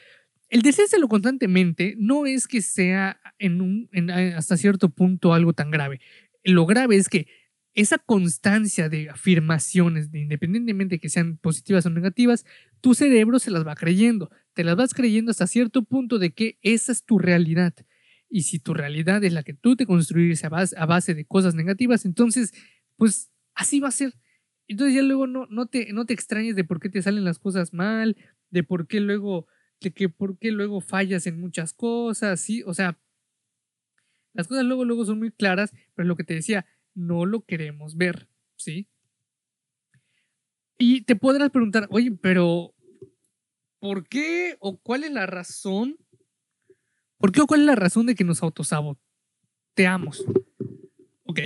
El 0.50 0.62
decírselo 0.62 1.08
constantemente 1.08 1.96
no 1.98 2.26
es 2.26 2.50
que 2.50 2.62
sea 2.62 3.22
en 3.40 3.62
un, 3.62 3.90
hasta 4.36 4.58
cierto 4.58 4.90
punto 4.90 5.34
algo 5.34 5.54
tan 5.54 5.72
grave. 5.72 6.02
Lo 6.44 6.66
grave 6.66 6.98
es 6.98 7.08
que 7.08 7.28
esa 7.76 7.98
constancia 7.98 8.90
de 8.90 9.10
afirmaciones, 9.10 10.12
de 10.12 10.20
independientemente 10.20 11.00
que 11.00 11.08
sean 11.08 11.38
positivas 11.38 11.86
o 11.86 11.92
negativas, 11.92 12.46
tu 12.82 12.94
cerebro 12.94 13.40
se 13.40 13.52
las 13.52 13.66
va 13.66 13.76
creyendo. 13.76 14.30
Te 14.54 14.66
las 14.66 14.76
vas 14.76 14.94
creyendo 14.94 15.32
hasta 15.32 15.48
cierto 15.48 15.84
punto 15.86 16.20
de 16.20 16.34
que 16.34 16.60
esa 16.62 16.92
es 16.92 17.06
tu 17.06 17.20
realidad. 17.20 17.74
Y 18.36 18.42
si 18.42 18.58
tu 18.58 18.74
realidad 18.74 19.24
es 19.24 19.32
la 19.32 19.44
que 19.44 19.54
tú 19.54 19.76
te 19.76 19.86
construyes 19.86 20.44
a 20.44 20.50
base, 20.50 20.76
a 20.76 20.88
base 20.88 21.14
de 21.14 21.24
cosas 21.24 21.54
negativas, 21.54 22.04
entonces, 22.04 22.52
pues 22.96 23.30
así 23.54 23.80
va 23.80 23.90
a 23.90 23.92
ser. 23.92 24.16
Entonces 24.68 24.96
ya 24.96 25.04
luego 25.04 25.28
no, 25.28 25.46
no, 25.52 25.68
te, 25.68 25.94
no 25.94 26.08
te 26.08 26.16
extrañes 26.16 26.56
de 26.56 26.64
por 26.64 26.80
qué 26.80 26.90
te 26.90 27.04
salen 27.04 27.26
las 27.26 27.38
cosas 27.38 27.74
mal, 27.74 28.18
de 28.50 28.64
por 28.64 28.88
qué 28.88 29.02
luego, 29.02 29.46
de 29.82 29.94
que 29.94 30.10
por 30.10 30.40
qué 30.40 30.50
luego 30.50 30.82
fallas 30.82 31.28
en 31.28 31.40
muchas 31.40 31.74
cosas, 31.74 32.42
¿sí? 32.42 32.64
O 32.64 32.74
sea, 32.74 33.00
las 34.34 34.48
cosas 34.48 34.66
luego, 34.66 34.84
luego 34.84 35.06
son 35.06 35.20
muy 35.20 35.30
claras, 35.30 35.72
pero 35.94 36.08
lo 36.08 36.16
que 36.16 36.24
te 36.24 36.34
decía, 36.34 36.66
no 36.96 37.28
lo 37.28 37.46
queremos 37.46 37.98
ver, 37.98 38.30
¿sí? 38.56 38.88
Y 40.80 41.02
te 41.02 41.16
podrás 41.16 41.52
preguntar, 41.52 41.86
oye, 41.92 42.12
pero 42.20 42.74
¿por 43.78 44.08
qué 44.08 44.58
o 44.60 44.80
cuál 44.80 45.04
es 45.04 45.12
la 45.12 45.28
razón? 45.28 45.98
¿Por 47.24 47.32
qué 47.32 47.40
o 47.40 47.48
cuál 47.48 47.62
es 47.62 47.68
la 47.68 47.76
razón 47.76 48.06
de 48.06 48.16
que 48.16 48.26
nos 48.26 48.44
autosaboteamos? 48.44 50.26
Ok, 51.24 51.40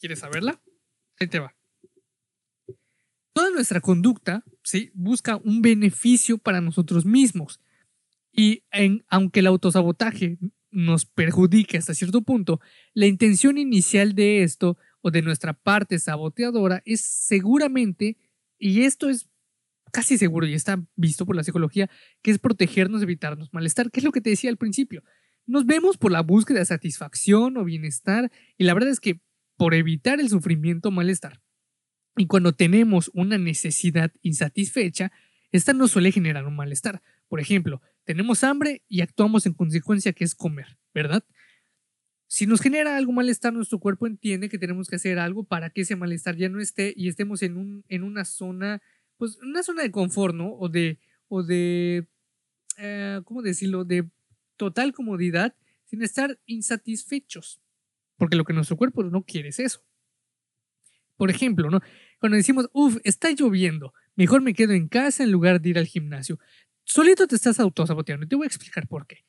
¿quieres 0.00 0.18
saberla? 0.18 0.60
Ahí 1.20 1.28
te 1.28 1.38
va. 1.38 1.54
Toda 3.32 3.52
nuestra 3.52 3.80
conducta 3.80 4.42
¿sí? 4.64 4.90
busca 4.94 5.36
un 5.36 5.62
beneficio 5.62 6.38
para 6.38 6.60
nosotros 6.60 7.06
mismos. 7.06 7.60
Y 8.32 8.64
en, 8.72 9.04
aunque 9.06 9.38
el 9.38 9.46
autosabotaje 9.46 10.38
nos 10.72 11.06
perjudique 11.06 11.78
hasta 11.78 11.94
cierto 11.94 12.22
punto, 12.22 12.60
la 12.92 13.06
intención 13.06 13.58
inicial 13.58 14.16
de 14.16 14.42
esto 14.42 14.76
o 15.02 15.12
de 15.12 15.22
nuestra 15.22 15.52
parte 15.52 16.00
saboteadora 16.00 16.82
es 16.84 17.00
seguramente, 17.00 18.16
y 18.58 18.82
esto 18.82 19.08
es 19.08 19.28
casi 19.92 20.18
seguro 20.18 20.46
y 20.46 20.54
está 20.54 20.84
visto 20.96 21.24
por 21.24 21.36
la 21.36 21.44
psicología, 21.44 21.88
que 22.22 22.32
es 22.32 22.38
protegernos, 22.38 23.02
evitarnos 23.02 23.52
malestar, 23.52 23.90
que 23.90 24.00
es 24.00 24.04
lo 24.04 24.10
que 24.10 24.20
te 24.20 24.30
decía 24.30 24.50
al 24.50 24.56
principio. 24.56 25.04
Nos 25.46 25.66
vemos 25.66 25.96
por 25.96 26.10
la 26.10 26.22
búsqueda 26.22 26.60
de 26.60 26.64
satisfacción 26.64 27.56
o 27.56 27.64
bienestar 27.64 28.32
y 28.56 28.64
la 28.64 28.74
verdad 28.74 28.90
es 28.90 29.00
que 29.00 29.20
por 29.56 29.74
evitar 29.74 30.18
el 30.18 30.28
sufrimiento 30.28 30.90
malestar. 30.90 31.40
Y 32.16 32.26
cuando 32.26 32.52
tenemos 32.52 33.10
una 33.14 33.38
necesidad 33.38 34.12
insatisfecha, 34.22 35.12
esta 35.50 35.72
nos 35.72 35.92
suele 35.92 36.12
generar 36.12 36.46
un 36.46 36.56
malestar. 36.56 37.02
Por 37.28 37.40
ejemplo, 37.40 37.80
tenemos 38.04 38.44
hambre 38.44 38.82
y 38.88 39.00
actuamos 39.00 39.46
en 39.46 39.54
consecuencia 39.54 40.12
que 40.12 40.24
es 40.24 40.34
comer, 40.34 40.78
¿verdad? 40.94 41.24
Si 42.26 42.46
nos 42.46 42.60
genera 42.62 42.96
algo 42.96 43.12
malestar, 43.12 43.52
nuestro 43.52 43.78
cuerpo 43.78 44.06
entiende 44.06 44.48
que 44.48 44.58
tenemos 44.58 44.88
que 44.88 44.96
hacer 44.96 45.18
algo 45.18 45.44
para 45.44 45.70
que 45.70 45.82
ese 45.82 45.96
malestar 45.96 46.36
ya 46.36 46.48
no 46.48 46.60
esté 46.60 46.94
y 46.96 47.08
estemos 47.08 47.42
en, 47.42 47.58
un, 47.58 47.84
en 47.88 48.02
una 48.02 48.24
zona, 48.24 48.80
pues 49.22 49.38
una 49.38 49.62
zona 49.62 49.84
de 49.84 49.92
confort, 49.92 50.34
¿no? 50.34 50.52
O 50.54 50.68
de, 50.68 50.98
o 51.28 51.44
de, 51.44 52.08
eh, 52.78 53.20
¿cómo 53.24 53.40
decirlo? 53.40 53.84
De 53.84 54.10
total 54.56 54.92
comodidad 54.92 55.54
sin 55.84 56.02
estar 56.02 56.40
insatisfechos. 56.44 57.60
Porque 58.16 58.34
lo 58.34 58.44
que 58.44 58.52
nuestro 58.52 58.76
cuerpo 58.76 59.04
no 59.04 59.22
quiere 59.22 59.50
es 59.50 59.60
eso. 59.60 59.84
Por 61.16 61.30
ejemplo, 61.30 61.70
¿no? 61.70 61.80
Cuando 62.18 62.36
decimos, 62.36 62.68
uff, 62.72 62.96
está 63.04 63.30
lloviendo, 63.30 63.94
mejor 64.16 64.42
me 64.42 64.54
quedo 64.54 64.72
en 64.72 64.88
casa 64.88 65.22
en 65.22 65.30
lugar 65.30 65.60
de 65.60 65.68
ir 65.68 65.78
al 65.78 65.86
gimnasio 65.86 66.40
solito 66.84 67.26
te 67.26 67.36
estás 67.36 67.60
autosaboteando 67.60 68.26
y 68.26 68.28
te 68.28 68.36
voy 68.36 68.46
a 68.46 68.48
explicar 68.48 68.86
por 68.86 69.06
qué. 69.06 69.24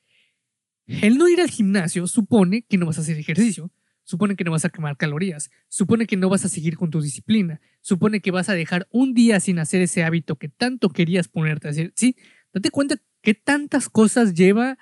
El 0.86 1.18
no 1.18 1.30
ir 1.30 1.40
al 1.40 1.50
gimnasio 1.50 2.08
supone 2.08 2.64
que 2.64 2.78
no 2.78 2.86
vas 2.86 2.98
a 2.98 3.02
hacer 3.02 3.18
ejercicio, 3.18 3.72
supone 4.04 4.36
que 4.36 4.44
no 4.44 4.52
vas 4.52 4.66
a 4.66 4.70
quemar 4.70 4.98
calorías, 4.98 5.50
supone 5.68 6.06
que 6.06 6.18
no 6.18 6.30
vas 6.30 6.46
a 6.46 6.50
seguir 6.50 6.78
con 6.78 6.90
tu 6.90 7.02
disciplina, 7.02 7.62
supone 7.82 8.22
que 8.22 8.32
vas 8.32 8.50
a 8.50 8.54
dejar 8.54 8.88
un 8.92 9.14
día 9.14 9.40
sin 9.40 9.60
hacer 9.60 9.82
ese 9.82 10.04
hábito 10.04 10.38
que 10.38 10.50
tanto 10.50 10.90
querías 10.90 11.28
ponerte 11.28 11.68
a 11.68 11.72
hacer. 11.72 11.94
Sí, 11.96 12.16
date 12.54 12.70
cuenta 12.70 12.96
qué 13.22 13.34
tantas 13.34 13.90
cosas 13.90 14.34
lleva 14.34 14.78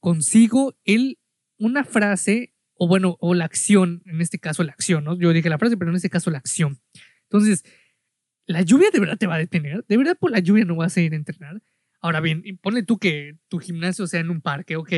consigo 0.00 0.76
el 0.84 1.18
una 1.58 1.84
frase 1.84 2.52
o 2.74 2.86
bueno, 2.86 3.16
o 3.20 3.34
la 3.34 3.46
acción, 3.46 4.02
en 4.04 4.20
este 4.20 4.38
caso 4.38 4.62
la 4.62 4.72
acción, 4.72 5.04
¿no? 5.04 5.18
Yo 5.18 5.32
dije 5.32 5.48
la 5.48 5.58
frase, 5.58 5.76
pero 5.78 5.90
en 5.90 5.96
este 5.96 6.10
caso 6.10 6.30
la 6.30 6.38
acción. 6.38 6.78
Entonces, 7.22 7.64
la 8.46 8.62
lluvia 8.62 8.90
de 8.92 9.00
verdad 9.00 9.16
te 9.16 9.26
va 9.26 9.36
a 9.36 9.38
detener, 9.38 9.84
de 9.88 9.96
verdad 9.96 10.16
por 10.20 10.30
la 10.30 10.40
lluvia 10.40 10.64
no 10.64 10.76
vas 10.76 10.96
a 10.96 11.00
ir 11.00 11.14
a 11.14 11.16
entrenar. 11.16 11.62
Ahora 12.00 12.20
bien, 12.20 12.42
ponle 12.62 12.82
tú 12.82 12.98
que 12.98 13.38
tu 13.48 13.58
gimnasio 13.58 14.06
sea 14.06 14.20
en 14.20 14.30
un 14.30 14.42
parque, 14.42 14.76
ok, 14.76 14.92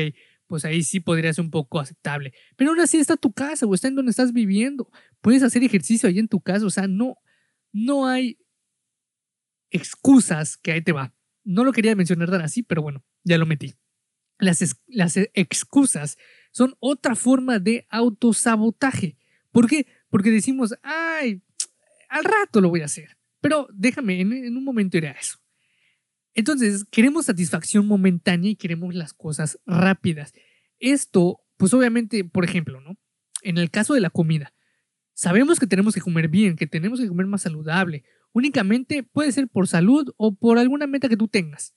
pues 0.49 0.65
ahí 0.65 0.81
sí 0.81 0.99
podría 0.99 1.31
ser 1.31 1.45
un 1.45 1.51
poco 1.51 1.79
aceptable. 1.79 2.33
Pero 2.57 2.71
aún 2.71 2.79
así 2.79 2.97
está 2.97 3.15
tu 3.15 3.31
casa 3.31 3.67
o 3.67 3.75
está 3.75 3.87
en 3.87 3.95
donde 3.95 4.09
estás 4.09 4.33
viviendo. 4.33 4.89
Puedes 5.21 5.43
hacer 5.43 5.63
ejercicio 5.63 6.09
ahí 6.09 6.17
en 6.17 6.27
tu 6.27 6.41
casa, 6.41 6.65
o 6.65 6.71
sea, 6.71 6.87
no, 6.87 7.17
no 7.71 8.07
hay 8.07 8.39
excusas 9.69 10.57
que 10.57 10.71
ahí 10.71 10.81
te 10.81 10.91
va. 10.91 11.13
No 11.43 11.63
lo 11.63 11.71
quería 11.71 11.95
mencionar 11.95 12.31
tan 12.31 12.41
así, 12.41 12.63
pero 12.63 12.81
bueno, 12.81 13.05
ya 13.23 13.37
lo 13.37 13.45
metí. 13.45 13.75
Las, 14.39 14.75
las 14.87 15.17
excusas 15.33 16.17
son 16.51 16.75
otra 16.79 17.15
forma 17.15 17.59
de 17.59 17.85
autosabotaje. 17.91 19.17
¿Por 19.51 19.69
qué? 19.69 19.85
Porque 20.09 20.31
decimos, 20.31 20.73
ay, 20.81 21.43
al 22.09 22.23
rato 22.23 22.59
lo 22.59 22.69
voy 22.69 22.81
a 22.81 22.85
hacer. 22.85 23.17
Pero 23.39 23.67
déjame, 23.71 24.19
en, 24.19 24.33
en 24.33 24.57
un 24.57 24.63
momento 24.63 24.97
iré 24.97 25.09
a 25.09 25.11
eso. 25.11 25.37
Entonces, 26.39 26.85
queremos 26.89 27.25
satisfacción 27.25 27.85
momentánea 27.85 28.51
y 28.51 28.55
queremos 28.55 28.95
las 28.95 29.13
cosas 29.13 29.59
rápidas. 29.65 30.33
Esto, 30.79 31.41
pues 31.57 31.73
obviamente, 31.73 32.23
por 32.23 32.45
ejemplo, 32.45 32.79
¿no? 32.79 32.97
En 33.43 33.57
el 33.57 33.69
caso 33.69 33.93
de 33.93 33.99
la 33.99 34.09
comida, 34.09 34.53
sabemos 35.13 35.59
que 35.59 35.67
tenemos 35.67 35.93
que 35.93 35.99
comer 35.99 36.29
bien, 36.29 36.55
que 36.55 36.65
tenemos 36.65 37.01
que 37.01 37.09
comer 37.09 37.25
más 37.25 37.41
saludable. 37.41 38.05
Únicamente 38.31 39.03
puede 39.03 39.33
ser 39.33 39.49
por 39.49 39.67
salud 39.67 40.13
o 40.15 40.33
por 40.33 40.59
alguna 40.59 40.87
meta 40.87 41.09
que 41.09 41.17
tú 41.17 41.27
tengas. 41.27 41.75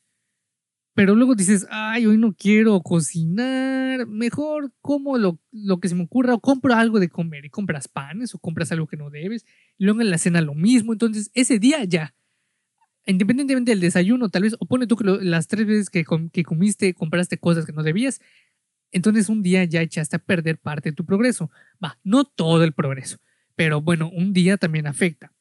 Pero 0.95 1.17
luego 1.17 1.35
dices, 1.35 1.67
ay, 1.69 2.07
hoy 2.07 2.17
no 2.17 2.33
quiero 2.33 2.81
cocinar, 2.83 4.07
mejor 4.07 4.73
como 4.81 5.19
lo, 5.19 5.41
lo, 5.51 5.81
que 5.81 5.89
se 5.89 5.97
me 5.97 6.05
ocurra 6.05 6.35
o 6.35 6.41
compro 6.41 6.75
algo 6.75 7.01
de 7.01 7.09
comer 7.09 7.45
y 7.45 7.51
compras 7.51 7.89
panes 7.89 8.33
o 8.37 8.39
compras 8.39 8.71
algo 8.71 8.87
que 8.87 8.97
no 8.97 9.11
debes. 9.11 9.45
Y 9.77 9.87
luego 9.87 10.03
en 10.03 10.11
la 10.11 10.19
cena 10.19 10.41
lo 10.41 10.55
mismo. 10.55 10.93
Entonces, 10.93 11.33
ese 11.35 11.59
día 11.59 11.83
ya, 11.83 12.15
independientemente 13.07 13.73
del 13.73 13.81
desayuno, 13.81 14.29
tal 14.29 14.43
vez, 14.43 14.57
o 14.59 14.67
pone 14.67 14.87
tú 14.87 14.97
que 14.97 15.05
las 15.05 15.49
tres 15.49 15.67
veces 15.67 15.91
que, 15.91 16.05
que 16.33 16.45
comiste 16.45 16.95
compraste 16.95 17.39
cosas 17.39 17.67
que 17.67 17.73
no 17.73 17.83
debías, 17.83 18.21
entonces 18.93 19.29
un 19.29 19.43
día 19.43 19.65
ya 19.65 19.83
echaste 19.83 20.17
a 20.17 20.19
perder 20.19 20.59
parte 20.59 20.91
de 20.91 20.97
tu 20.97 21.05
progreso. 21.05 21.51
Va, 21.83 21.99
no 22.05 22.25
todo 22.25 22.63
el 22.63 22.73
progreso, 22.73 23.19
pero 23.57 23.81
bueno, 23.81 24.11
un 24.13 24.33
día 24.33 24.57
también 24.57 24.87
afecta. 24.87 25.33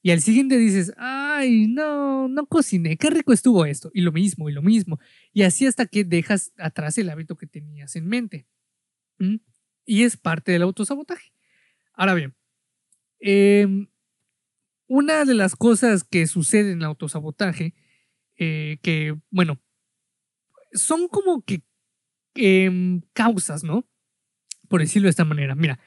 Y 0.00 0.12
al 0.12 0.20
siguiente 0.20 0.56
dices, 0.56 0.92
ay, 0.96 1.66
no, 1.66 2.28
no 2.28 2.46
cociné, 2.46 2.96
qué 2.96 3.10
rico 3.10 3.32
estuvo 3.32 3.64
esto. 3.66 3.90
Y 3.92 4.02
lo 4.02 4.12
mismo, 4.12 4.48
y 4.48 4.52
lo 4.52 4.62
mismo. 4.62 5.00
Y 5.32 5.42
así 5.42 5.66
hasta 5.66 5.86
que 5.86 6.04
dejas 6.04 6.52
atrás 6.56 6.96
el 6.98 7.10
hábito 7.10 7.36
que 7.36 7.46
tenías 7.46 7.96
en 7.96 8.06
mente. 8.06 8.46
¿Mm? 9.18 9.36
Y 9.84 10.04
es 10.04 10.16
parte 10.16 10.52
del 10.52 10.62
autosabotaje. 10.62 11.32
Ahora 11.94 12.14
bien, 12.14 12.34
eh, 13.20 13.88
una 14.88 15.24
de 15.24 15.34
las 15.34 15.54
cosas 15.54 16.02
que 16.02 16.26
sucede 16.26 16.72
en 16.72 16.78
el 16.78 16.84
autosabotaje, 16.84 17.74
eh, 18.36 18.78
que, 18.82 19.14
bueno, 19.30 19.60
son 20.72 21.08
como 21.08 21.42
que 21.42 21.62
em, 22.34 23.02
causas, 23.12 23.64
¿no? 23.64 23.86
Por 24.68 24.80
decirlo 24.80 25.06
de 25.06 25.10
esta 25.10 25.24
manera. 25.24 25.54
Mira, 25.54 25.78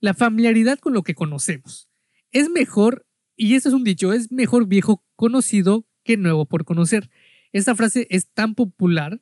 la 0.00 0.14
familiaridad 0.14 0.78
con 0.78 0.94
lo 0.94 1.02
que 1.02 1.14
conocemos. 1.14 1.88
Es 2.32 2.50
mejor, 2.50 3.06
y 3.36 3.54
esto 3.54 3.68
es 3.68 3.74
un 3.74 3.84
dicho, 3.84 4.12
es 4.12 4.32
mejor 4.32 4.66
viejo 4.66 5.04
conocido 5.16 5.86
que 6.02 6.16
nuevo 6.16 6.46
por 6.46 6.64
conocer. 6.64 7.10
Esta 7.52 7.74
frase 7.74 8.06
es 8.10 8.30
tan 8.32 8.54
popular, 8.54 9.20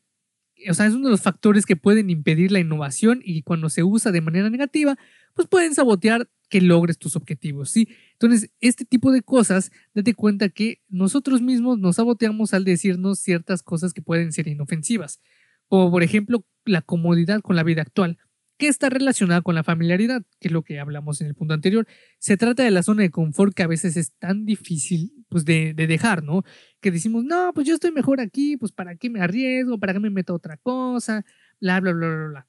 o 0.69 0.75
sea, 0.75 0.87
es 0.87 0.95
uno 0.95 1.07
de 1.07 1.13
los 1.13 1.23
factores 1.23 1.67
que 1.67 1.77
pueden 1.77 2.11
impedir 2.11 2.53
la 2.53 2.61
innovación 2.61 3.21
y 3.25 3.43
cuando 3.43 3.69
se 3.69 3.83
usa 3.83 4.13
de 4.13 4.21
manera 4.21 4.51
negativa, 4.51 4.97
pues 5.35 5.49
pueden 5.49 5.75
sabotear 5.75 6.29
que 6.55 6.61
logres 6.61 6.99
tus 6.99 7.17
objetivos, 7.17 7.71
¿sí? 7.71 7.89
Entonces, 8.13 8.49
este 8.61 8.85
tipo 8.85 9.11
de 9.11 9.23
cosas, 9.23 9.73
date 9.93 10.15
cuenta 10.15 10.51
que 10.51 10.83
nosotros 10.89 11.43
mismos 11.43 11.81
nos 11.81 11.97
saboteamos 11.97 12.55
al 12.55 12.63
decirnos 12.63 13.19
ciertas 13.19 13.65
cosas 13.65 13.93
que 13.93 14.03
pueden 14.03 14.33
ser 14.33 14.47
inofensivas, 14.47 15.21
como 15.67 15.91
por 15.91 16.05
ejemplo 16.05 16.47
la 16.65 16.81
comodidad 16.81 17.41
con 17.41 17.57
la 17.57 17.65
vida 17.65 17.83
actual, 17.83 18.19
que 18.57 18.69
está 18.69 18.89
relacionada 18.89 19.43
con 19.43 19.57
la 19.57 19.65
familiaridad, 19.65 20.23
que 20.39 20.47
es 20.47 20.53
lo 20.53 20.63
que 20.63 20.79
hablamos 20.79 21.21
en 21.21 21.27
el 21.27 21.35
punto 21.35 21.55
anterior. 21.55 21.89
Se 22.21 22.37
trata 22.37 22.63
de 22.63 22.71
la 22.71 22.85
zona 22.85 23.03
de 23.03 23.11
confort 23.11 23.53
que 23.53 23.65
a 23.65 23.67
veces 23.67 23.97
es 23.97 24.13
tan 24.13 24.47
difícil 24.47 25.13
pues, 25.29 25.45
de, 25.45 25.75
de 25.75 25.89
dejar, 25.89 26.23
¿no? 26.23 26.45
Que 26.81 26.93
decimos, 26.93 27.25
no, 27.25 27.51
pues 27.53 27.67
yo 27.67 27.75
estoy 27.75 27.91
mejor 27.91 28.21
aquí, 28.21 28.57
pues 28.57 28.71
para 28.71 28.95
qué 28.95 29.11
me 29.11 29.21
arriesgo, 29.21 29.81
para 29.81 29.93
qué 29.93 29.99
me 29.99 30.11
meto 30.11 30.35
a 30.35 30.37
otra 30.37 30.57
cosa, 30.59 31.25
bla, 31.61 31.81
bla, 31.81 31.93
bla, 31.95 32.07
bla, 32.07 32.29
bla. 32.29 32.49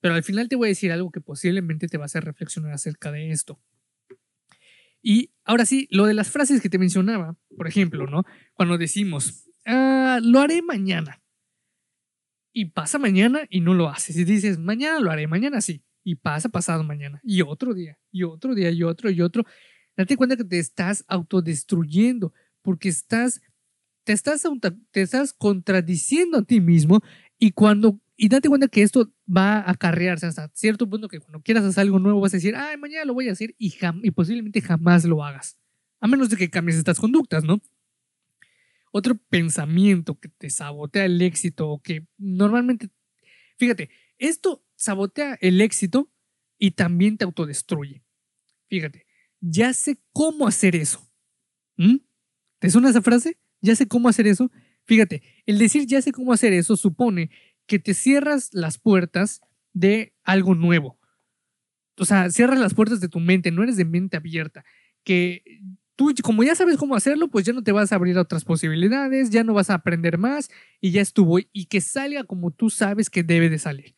Pero 0.00 0.14
al 0.14 0.22
final 0.22 0.48
te 0.48 0.56
voy 0.56 0.68
a 0.68 0.70
decir 0.70 0.92
algo 0.92 1.10
que 1.10 1.20
posiblemente 1.20 1.88
te 1.88 1.98
va 1.98 2.04
a 2.04 2.06
hacer 2.06 2.24
reflexionar 2.24 2.72
acerca 2.72 3.10
de 3.10 3.30
esto. 3.30 3.60
Y 5.02 5.32
ahora 5.44 5.64
sí, 5.64 5.88
lo 5.90 6.06
de 6.06 6.14
las 6.14 6.30
frases 6.30 6.60
que 6.60 6.68
te 6.68 6.78
mencionaba, 6.78 7.36
por 7.56 7.66
ejemplo, 7.66 8.06
¿no? 8.06 8.24
Cuando 8.54 8.78
decimos, 8.78 9.48
ah, 9.66 10.18
lo 10.22 10.40
haré 10.40 10.62
mañana. 10.62 11.22
Y 12.52 12.66
pasa 12.66 12.98
mañana 12.98 13.40
y 13.48 13.60
no 13.60 13.74
lo 13.74 13.88
haces. 13.88 14.16
Y 14.16 14.24
dices, 14.24 14.58
mañana 14.58 15.00
lo 15.00 15.10
haré, 15.10 15.26
mañana 15.26 15.60
sí. 15.60 15.82
y 16.04 16.16
pasa 16.16 16.48
pasado 16.48 16.82
mañana 16.84 17.20
y 17.22 17.42
otro 17.42 17.74
día 17.74 17.98
y 18.10 18.24
otro 18.24 18.54
día 18.54 18.70
y 18.70 18.82
otro 18.82 19.10
y 19.10 19.20
otro. 19.20 19.44
Date 19.96 20.16
cuenta 20.16 20.36
que 20.36 20.44
te 20.44 20.58
estás 20.58 21.04
autodestruyendo 21.08 22.32
porque 22.62 22.88
estás 22.88 23.40
te 24.08 24.14
estás, 24.14 24.42
te 24.90 25.02
estás 25.02 25.34
contradiciendo 25.34 26.38
a 26.38 26.42
ti 26.42 26.62
mismo 26.62 27.02
y 27.38 27.50
cuando 27.50 28.00
y 28.20 28.28
date 28.28 28.48
cuenta 28.48 28.66
que 28.66 28.82
esto 28.82 29.14
va 29.26 29.60
a 29.60 29.70
acarrearse 29.70 30.26
hasta 30.26 30.50
cierto 30.52 30.90
punto 30.90 31.06
que 31.06 31.20
cuando 31.20 31.40
quieras 31.40 31.64
hacer 31.64 31.82
algo 31.82 32.00
nuevo 32.00 32.20
vas 32.20 32.34
a 32.34 32.38
decir, 32.38 32.56
ay, 32.56 32.76
mañana 32.76 33.04
lo 33.04 33.14
voy 33.14 33.28
a 33.28 33.32
hacer 33.32 33.54
y, 33.58 33.72
y 34.02 34.10
posiblemente 34.10 34.60
jamás 34.60 35.04
lo 35.04 35.24
hagas. 35.24 35.56
A 36.00 36.08
menos 36.08 36.28
de 36.28 36.36
que 36.36 36.50
cambies 36.50 36.76
estas 36.76 36.98
conductas, 36.98 37.44
¿no? 37.44 37.62
Otro 38.90 39.16
pensamiento 39.16 40.18
que 40.18 40.28
te 40.28 40.50
sabotea 40.50 41.04
el 41.04 41.22
éxito 41.22 41.68
o 41.68 41.80
que 41.80 42.08
normalmente, 42.16 42.90
fíjate, 43.56 43.88
esto 44.18 44.66
sabotea 44.74 45.38
el 45.40 45.60
éxito 45.60 46.10
y 46.58 46.72
también 46.72 47.18
te 47.18 47.24
autodestruye. 47.24 48.02
Fíjate, 48.66 49.06
ya 49.40 49.72
sé 49.72 49.96
cómo 50.12 50.48
hacer 50.48 50.74
eso. 50.74 51.08
¿Mm? 51.76 51.98
¿Te 52.58 52.68
suena 52.68 52.90
esa 52.90 53.00
frase? 53.00 53.38
Ya 53.60 53.76
sé 53.76 53.86
cómo 53.86 54.08
hacer 54.08 54.26
eso. 54.26 54.50
Fíjate, 54.88 55.22
el 55.44 55.58
decir 55.58 55.86
ya 55.86 56.00
sé 56.00 56.12
cómo 56.12 56.32
hacer 56.32 56.54
eso 56.54 56.74
supone 56.74 57.30
que 57.68 57.78
te 57.78 57.94
cierras 57.94 58.48
las 58.52 58.78
puertas 58.78 59.40
de 59.72 60.14
algo 60.24 60.56
nuevo. 60.56 60.98
O 61.98 62.04
sea, 62.04 62.30
cierras 62.30 62.58
las 62.58 62.74
puertas 62.74 63.00
de 63.00 63.08
tu 63.08 63.20
mente, 63.20 63.52
no 63.52 63.62
eres 63.62 63.76
de 63.76 63.84
mente 63.84 64.16
abierta. 64.16 64.64
Que 65.04 65.42
tú, 65.94 66.12
como 66.22 66.42
ya 66.42 66.54
sabes 66.54 66.78
cómo 66.78 66.96
hacerlo, 66.96 67.28
pues 67.28 67.44
ya 67.44 67.52
no 67.52 67.62
te 67.62 67.70
vas 67.70 67.92
a 67.92 67.96
abrir 67.96 68.16
a 68.16 68.22
otras 68.22 68.44
posibilidades, 68.44 69.30
ya 69.30 69.44
no 69.44 69.52
vas 69.54 69.70
a 69.70 69.74
aprender 69.74 70.16
más 70.18 70.48
y 70.80 70.90
ya 70.90 71.02
estuvo. 71.02 71.38
Y 71.52 71.66
que 71.66 71.80
salga 71.80 72.24
como 72.24 72.50
tú 72.50 72.70
sabes 72.70 73.10
que 73.10 73.22
debe 73.22 73.50
de 73.50 73.58
salir. 73.58 73.94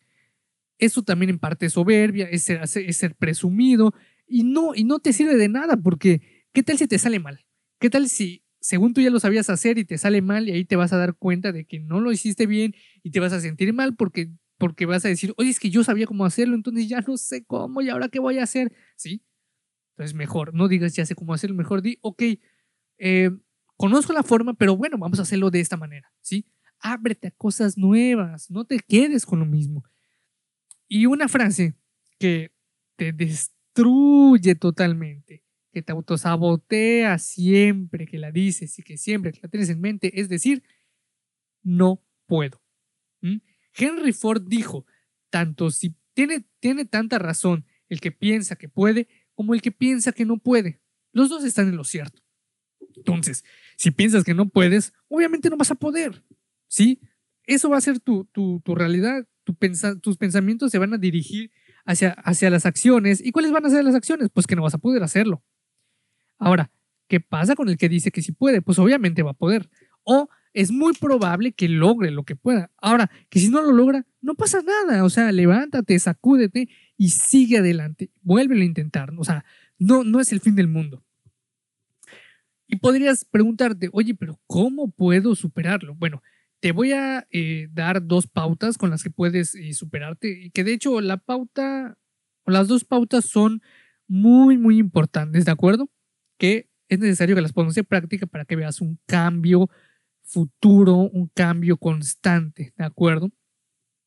Eso 0.78 1.02
también 1.02 1.30
en 1.30 1.38
parte 1.38 1.66
es 1.66 1.74
soberbia, 1.74 2.26
es 2.28 2.42
ser, 2.42 2.62
es 2.62 3.06
presumido 3.18 3.94
y 4.26 4.42
no, 4.44 4.74
y 4.74 4.84
no 4.84 4.98
te 4.98 5.12
sirve 5.12 5.36
de 5.36 5.48
nada 5.48 5.76
porque 5.76 6.22
¿qué 6.52 6.62
tal 6.62 6.78
si 6.78 6.88
te 6.88 6.98
sale 6.98 7.20
mal? 7.20 7.44
¿Qué 7.78 7.90
tal 7.90 8.08
si 8.08 8.42
según 8.60 8.92
tú 8.92 9.00
ya 9.00 9.10
lo 9.10 9.20
sabías 9.20 9.48
hacer 9.50 9.78
y 9.78 9.84
te 9.84 9.98
sale 9.98 10.22
mal 10.22 10.48
y 10.48 10.52
ahí 10.52 10.64
te 10.64 10.76
vas 10.76 10.92
a 10.92 10.98
dar 10.98 11.14
cuenta 11.14 11.52
de 11.52 11.64
que 11.64 11.80
no 11.80 12.00
lo 12.00 12.12
hiciste 12.12 12.46
bien 12.46 12.74
y 13.02 13.10
te 13.10 13.20
vas 13.20 13.32
a 13.32 13.40
sentir 13.40 13.72
mal 13.72 13.96
porque, 13.96 14.30
porque 14.58 14.86
vas 14.86 15.04
a 15.04 15.08
decir, 15.08 15.32
oye, 15.38 15.50
es 15.50 15.58
que 15.58 15.70
yo 15.70 15.82
sabía 15.82 16.06
cómo 16.06 16.24
hacerlo, 16.24 16.54
entonces 16.54 16.88
ya 16.88 17.00
no 17.00 17.16
sé 17.16 17.44
cómo 17.44 17.80
y 17.80 17.88
ahora 17.88 18.08
qué 18.08 18.20
voy 18.20 18.38
a 18.38 18.44
hacer. 18.44 18.72
¿Sí? 18.96 19.24
Entonces 19.92 20.14
mejor, 20.14 20.54
no 20.54 20.68
digas 20.68 20.94
ya 20.94 21.06
sé 21.06 21.14
cómo 21.14 21.34
hacerlo, 21.34 21.56
mejor 21.56 21.82
di, 21.82 21.98
ok, 22.02 22.22
eh, 22.98 23.30
conozco 23.76 24.12
la 24.12 24.22
forma, 24.22 24.54
pero 24.54 24.76
bueno, 24.76 24.98
vamos 24.98 25.18
a 25.18 25.22
hacerlo 25.22 25.50
de 25.50 25.60
esta 25.60 25.76
manera. 25.76 26.12
¿Sí? 26.20 26.46
Ábrete 26.80 27.28
a 27.28 27.30
cosas 27.32 27.78
nuevas, 27.78 28.50
no 28.50 28.64
te 28.64 28.78
quedes 28.80 29.24
con 29.24 29.38
lo 29.38 29.46
mismo. 29.46 29.84
Y 30.88 31.06
una 31.06 31.28
frase 31.28 31.74
que 32.18 32.52
te 32.96 33.12
destruye 33.12 34.54
totalmente 34.54 35.44
que 35.72 35.82
te 35.82 35.92
autosabotea 35.92 37.18
siempre 37.18 38.06
que 38.06 38.18
la 38.18 38.32
dices 38.32 38.78
y 38.78 38.82
que 38.82 38.98
siempre 38.98 39.32
que 39.32 39.40
la 39.42 39.48
tienes 39.48 39.68
en 39.70 39.80
mente, 39.80 40.20
es 40.20 40.28
decir, 40.28 40.62
no 41.62 42.02
puedo. 42.26 42.62
Henry 43.74 44.12
Ford 44.12 44.42
dijo, 44.46 44.84
tanto 45.30 45.70
si 45.70 45.94
tiene, 46.12 46.44
tiene 46.58 46.84
tanta 46.84 47.18
razón 47.18 47.64
el 47.88 48.00
que 48.00 48.12
piensa 48.12 48.56
que 48.56 48.68
puede 48.68 49.08
como 49.34 49.54
el 49.54 49.62
que 49.62 49.72
piensa 49.72 50.12
que 50.12 50.24
no 50.24 50.38
puede. 50.38 50.80
Los 51.12 51.28
dos 51.28 51.44
están 51.44 51.68
en 51.68 51.76
lo 51.76 51.84
cierto. 51.84 52.22
Entonces, 52.96 53.44
si 53.76 53.90
piensas 53.90 54.24
que 54.24 54.34
no 54.34 54.48
puedes, 54.48 54.92
obviamente 55.08 55.48
no 55.48 55.56
vas 55.56 55.70
a 55.70 55.76
poder. 55.76 56.24
¿Sí? 56.68 57.00
Eso 57.44 57.70
va 57.70 57.78
a 57.78 57.80
ser 57.80 58.00
tu, 58.00 58.26
tu, 58.26 58.60
tu 58.64 58.74
realidad. 58.74 59.26
Tu 59.44 59.56
tus 60.00 60.16
pensamientos 60.18 60.70
se 60.70 60.78
van 60.78 60.92
a 60.94 60.98
dirigir 60.98 61.50
hacia, 61.84 62.10
hacia 62.10 62.50
las 62.50 62.66
acciones. 62.66 63.24
¿Y 63.24 63.32
cuáles 63.32 63.50
van 63.50 63.64
a 63.66 63.70
ser 63.70 63.82
las 63.82 63.94
acciones? 63.94 64.28
Pues 64.32 64.46
que 64.46 64.54
no 64.54 64.62
vas 64.62 64.74
a 64.74 64.78
poder 64.78 65.02
hacerlo. 65.02 65.42
Ahora, 66.40 66.72
¿qué 67.06 67.20
pasa 67.20 67.54
con 67.54 67.68
el 67.68 67.76
que 67.76 67.88
dice 67.88 68.10
que 68.10 68.22
sí 68.22 68.32
puede? 68.32 68.62
Pues 68.62 68.78
obviamente 68.80 69.22
va 69.22 69.32
a 69.32 69.34
poder. 69.34 69.70
O 70.02 70.28
es 70.52 70.72
muy 70.72 70.94
probable 70.94 71.52
que 71.52 71.68
logre 71.68 72.10
lo 72.10 72.24
que 72.24 72.34
pueda. 72.34 72.72
Ahora, 72.78 73.10
que 73.28 73.38
si 73.38 73.50
no 73.50 73.62
lo 73.62 73.72
logra, 73.72 74.06
no 74.20 74.34
pasa 74.34 74.62
nada. 74.62 75.04
O 75.04 75.10
sea, 75.10 75.30
levántate, 75.30 75.96
sacúdete 75.98 76.68
y 76.96 77.10
sigue 77.10 77.58
adelante. 77.58 78.10
Vuélvelo 78.22 78.62
a 78.62 78.64
intentar. 78.64 79.12
O 79.16 79.22
sea, 79.22 79.44
no, 79.78 80.02
no 80.02 80.18
es 80.18 80.32
el 80.32 80.40
fin 80.40 80.56
del 80.56 80.66
mundo. 80.66 81.04
Y 82.66 82.76
podrías 82.76 83.24
preguntarte, 83.24 83.90
oye, 83.92 84.14
pero 84.14 84.40
¿cómo 84.46 84.90
puedo 84.90 85.34
superarlo? 85.34 85.94
Bueno, 85.94 86.22
te 86.60 86.72
voy 86.72 86.92
a 86.92 87.26
eh, 87.30 87.68
dar 87.72 88.06
dos 88.06 88.26
pautas 88.26 88.78
con 88.78 88.90
las 88.90 89.02
que 89.02 89.10
puedes 89.10 89.54
eh, 89.54 89.72
superarte. 89.74 90.46
Y 90.46 90.50
que 90.50 90.64
de 90.64 90.72
hecho 90.72 91.00
la 91.00 91.18
pauta, 91.18 91.98
o 92.44 92.50
las 92.50 92.68
dos 92.68 92.84
pautas 92.84 93.24
son 93.26 93.60
muy, 94.06 94.56
muy 94.56 94.78
importantes, 94.78 95.44
¿de 95.44 95.52
acuerdo? 95.52 95.90
Que 96.40 96.70
es 96.88 96.98
necesario 96.98 97.36
que 97.36 97.42
las 97.42 97.52
pongas 97.52 97.76
en 97.76 97.84
práctica 97.84 98.26
para 98.26 98.46
que 98.46 98.56
veas 98.56 98.80
un 98.80 98.98
cambio 99.06 99.68
futuro, 100.22 100.96
un 100.96 101.28
cambio 101.28 101.76
constante, 101.76 102.72
¿de 102.76 102.84
acuerdo? 102.84 103.30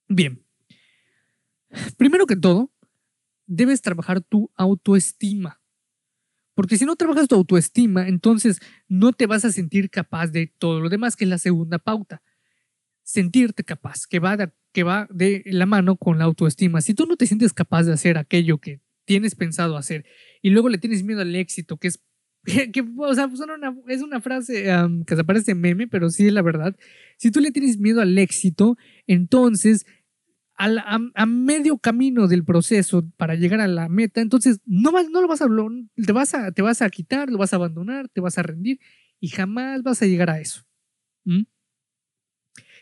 Bien. 0.08 0.44
Primero 1.96 2.26
que 2.26 2.36
todo, 2.36 2.72
debes 3.46 3.82
trabajar 3.82 4.22
tu 4.22 4.52
autoestima. 4.56 5.62
Porque 6.56 6.78
si 6.78 6.86
no 6.86 6.96
trabajas 6.96 7.28
tu 7.28 7.36
autoestima, 7.36 8.08
entonces 8.08 8.60
no 8.88 9.14
te 9.14 9.28
vas 9.28 9.46
a 9.46 9.52
sentir 9.52 9.92
capaz 9.92 10.28
de 10.28 10.48
todo 10.58 10.82
lo 10.82 10.90
demás, 10.90 11.16
que 11.16 11.26
es 11.26 11.30
la 11.30 11.38
segunda 11.38 11.78
pauta. 11.78 12.24
Sentirte 13.04 13.64
capaz, 13.64 14.08
que 14.08 14.20
va 14.20 14.38
de, 15.10 15.44
la 15.46 15.66
mano 15.68 15.98
con 15.98 16.18
la 16.18 16.26
autoestima. 16.26 16.82
Si 16.82 16.96
tú 16.96 17.06
no 17.06 17.16
te 17.16 17.28
sientes 17.28 17.54
capaz 17.54 17.84
de 17.84 17.94
hacer 17.94 18.18
aquello 18.18 18.58
que 18.58 18.82
tienes 19.06 19.36
pensado 19.36 19.78
hacer 19.78 20.06
y 20.42 20.50
luego 20.50 20.70
le 20.70 20.80
tienes 20.80 21.04
miedo 21.04 21.22
al 21.22 21.36
éxito, 21.36 21.78
que 21.78 21.90
es 21.90 22.04
que, 22.74 22.86
o 22.98 23.14
sea, 23.14 23.30
es 23.88 24.02
una 24.02 24.22
frase 24.22 24.70
que 25.08 25.16
se 25.16 25.24
parece 25.24 25.56
meme, 25.56 25.88
pero 25.88 26.10
sí 26.10 26.28
es 26.28 26.34
la 26.34 26.42
verdad. 26.42 26.76
Si 27.18 27.32
tú 27.32 27.40
le 27.40 27.52
tienes 27.52 27.78
miedo 27.80 28.02
al 28.02 28.18
éxito, 28.18 28.78
entonces 29.08 29.86
a, 30.56 31.26
medio 31.26 31.78
camino 31.78 32.28
del 32.28 32.44
proceso 32.44 33.10
para 33.18 33.36
llegar 33.36 33.60
a 33.60 33.68
la 33.68 33.90
meta, 33.90 34.22
entonces 34.22 34.60
no, 34.66 34.92
no 34.92 35.22
lo 35.22 35.28
vas 35.28 35.42
a, 35.42 35.48
te 36.06 36.12
vas 36.12 36.34
a, 36.34 36.52
te 36.52 36.62
vas 36.62 36.82
a 36.82 36.90
quitar, 36.90 37.30
lo 37.30 37.38
vas 37.38 37.54
a 37.54 37.56
abandonar, 37.56 38.10
te 38.10 38.22
vas 38.22 38.38
a 38.38 38.44
rendir 38.44 38.80
y 39.20 39.30
jamás 39.30 39.84
vas 39.84 40.02
a 40.02 40.06
llegar 40.06 40.30
a 40.30 40.40
eso. 40.40 40.64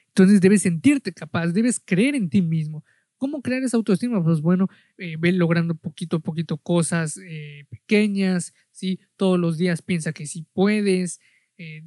Entonces 0.08 0.42
debes 0.42 0.64
sentirte 0.64 1.14
capaz, 1.14 1.48
debes 1.48 1.80
creer 1.80 2.16
en 2.16 2.30
ti 2.30 2.42
mismo. 2.42 2.84
¿Cómo 3.22 3.44
crear 3.44 3.62
esa 3.62 3.78
autoestima? 3.78 4.24
Pues 4.24 4.42
bueno, 4.42 4.68
eh, 4.98 5.16
ve 5.20 5.32
logrando 5.32 5.76
poquito 5.76 6.18
a 6.18 6.20
poquito 6.22 6.58
cosas 6.58 7.18
eh, 7.24 7.66
pequeñas, 7.70 8.52
¿sí? 8.72 9.00
Todos 9.16 9.38
los 9.38 9.60
días 9.60 9.84
piensa 9.84 10.12
que 10.12 10.26
sí 10.26 10.48
puedes, 10.54 11.20
eh, 11.56 11.84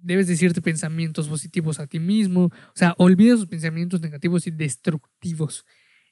debes 0.00 0.26
decirte 0.26 0.62
pensamientos 0.62 1.28
positivos 1.28 1.80
a 1.80 1.86
ti 1.86 2.00
mismo, 2.00 2.44
o 2.44 2.72
sea, 2.74 2.94
olvida 2.96 3.34
esos 3.34 3.46
pensamientos 3.46 4.00
negativos 4.00 4.46
y 4.46 4.52
destructivos. 4.52 5.66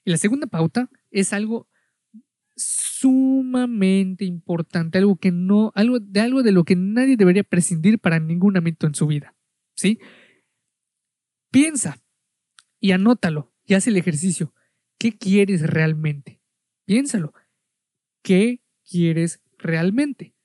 Y 0.05 0.11
la 0.11 0.17
segunda 0.17 0.45
pauta 0.45 0.87
es 1.09 1.33
algo 1.33 1.67
sumamente 2.55 4.23
importante, 4.23 4.99
algo 4.99 5.15
que 5.15 5.31
no, 5.31 5.71
algo 5.73 5.99
de 5.99 6.19
algo 6.19 6.43
de 6.43 6.51
lo 6.51 6.63
que 6.63 6.75
nadie 6.75 7.17
debería 7.17 7.43
prescindir 7.43 7.97
para 7.97 8.19
ningún 8.19 8.55
ámbito 8.55 8.85
en 8.85 8.93
su 8.93 9.07
vida, 9.07 9.33
¿sí? 9.75 9.97
Piensa 11.49 11.97
y 12.79 12.91
anótalo 12.91 13.52
haz 13.75 13.87
el 13.87 13.97
ejercicio. 13.97 14.53
¿Qué 14.97 15.17
quieres 15.17 15.61
realmente? 15.61 16.39
Piénsalo. 16.85 17.33
¿Qué 18.21 18.61
quieres 18.89 19.41
realmente? 19.57 20.35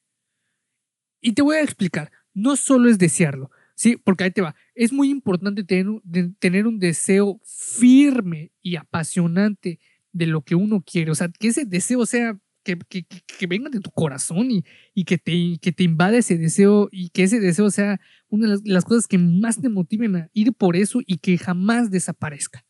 Y 1.20 1.32
te 1.32 1.42
voy 1.42 1.56
a 1.56 1.62
explicar. 1.62 2.10
No 2.34 2.56
solo 2.56 2.88
es 2.88 2.98
desearlo, 2.98 3.50
¿sí? 3.74 3.96
Porque 3.96 4.24
ahí 4.24 4.30
te 4.30 4.42
va. 4.42 4.54
Es 4.74 4.92
muy 4.92 5.10
importante 5.10 5.64
tener, 5.64 6.00
tener 6.38 6.66
un 6.66 6.78
deseo 6.78 7.40
firme 7.44 8.52
y 8.62 8.76
apasionante 8.76 9.80
de 10.12 10.26
lo 10.26 10.42
que 10.42 10.54
uno 10.54 10.82
quiere. 10.82 11.10
O 11.10 11.14
sea, 11.14 11.28
que 11.28 11.48
ese 11.48 11.64
deseo 11.64 12.06
sea 12.06 12.38
que, 12.62 13.04
que, 13.04 13.46
venga 13.46 13.70
de 13.70 13.80
tu 13.80 13.90
corazón 13.90 14.50
y, 14.50 14.64
y, 14.94 15.04
que, 15.04 15.18
te, 15.18 15.58
que 15.60 15.72
te 15.72 15.84
invade 15.84 16.18
ese 16.18 16.36
deseo 16.36 16.88
y 16.92 17.10
que 17.10 17.22
ese 17.22 17.40
deseo 17.40 17.70
sea 17.70 18.00
una 18.28 18.56
de 18.56 18.60
las, 18.64 18.84
cosas 18.84 19.06
que 19.06 19.18
más 19.18 19.60
te 19.60 19.68
motiven 19.68 20.16
a 20.16 20.30
ir 20.32 20.52
por 20.52 20.76
eso 20.76 21.00
y 21.06 21.18
que 21.18 21.38
jamás 21.38 21.90
desaparezca. 21.90 22.64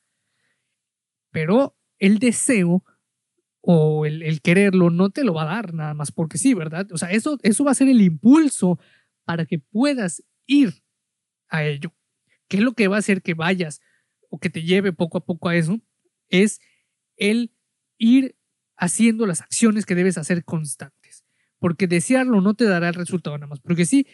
Pero 1.31 1.77
el 1.99 2.19
deseo 2.19 2.85
o 3.61 4.07
el, 4.07 4.41
quererlo 4.41 4.91
no 4.91 5.11
te 5.11 5.25
lo 5.25 5.35
va 5.35 5.43
a 5.43 5.55
dar 5.57 5.75
nada 5.75 5.95
más 5.95 6.13
porque 6.13 6.39
sí, 6.39 6.55
¿verdad? 6.55 6.87
O 6.93 6.99
sea, 6.99 7.11
eso, 7.11 7.39
eso 7.43 7.65
va 7.65 7.73
a 7.73 7.75
ser 7.75 7.89
el 7.89 8.01
impulso 8.01 8.79
para 9.25 9.45
que 9.45 9.59
puedas 9.59 10.23
ir 10.47 10.83
a 11.49 11.65
ello. 11.65 11.93
¿Qué 12.49 12.59
es 12.59 12.63
lo 12.63 12.73
que 12.73 12.89
va 12.89 12.97
a 12.97 13.01
hacer 13.01 13.23
que 13.23 13.35
vayas 13.35 13.81
o 14.31 14.39
que 14.39 14.51
te 14.51 14.63
lleve 14.63 14.93
poco 14.93 15.19
a 15.19 15.25
poco 15.25 15.49
a 15.49 15.57
eso? 15.57 15.81
Es 16.29 16.61
el 17.17 17.53
ir 17.99 18.37
haciendo 18.77 19.27
las 19.27 19.41
acciones 19.43 19.85
que 19.85 19.95
debes 19.95 20.17
hacer 20.19 20.45
constantes. 20.45 21.25
Porque 21.59 21.89
desearlo 21.89 22.41
no 22.41 22.55
te 22.55 22.65
dará 22.65 22.89
el 22.89 22.95
resultado 22.95 23.37
nada 23.37 23.49
más. 23.49 23.61
Porque 23.61 23.85
sí, 23.85 24.07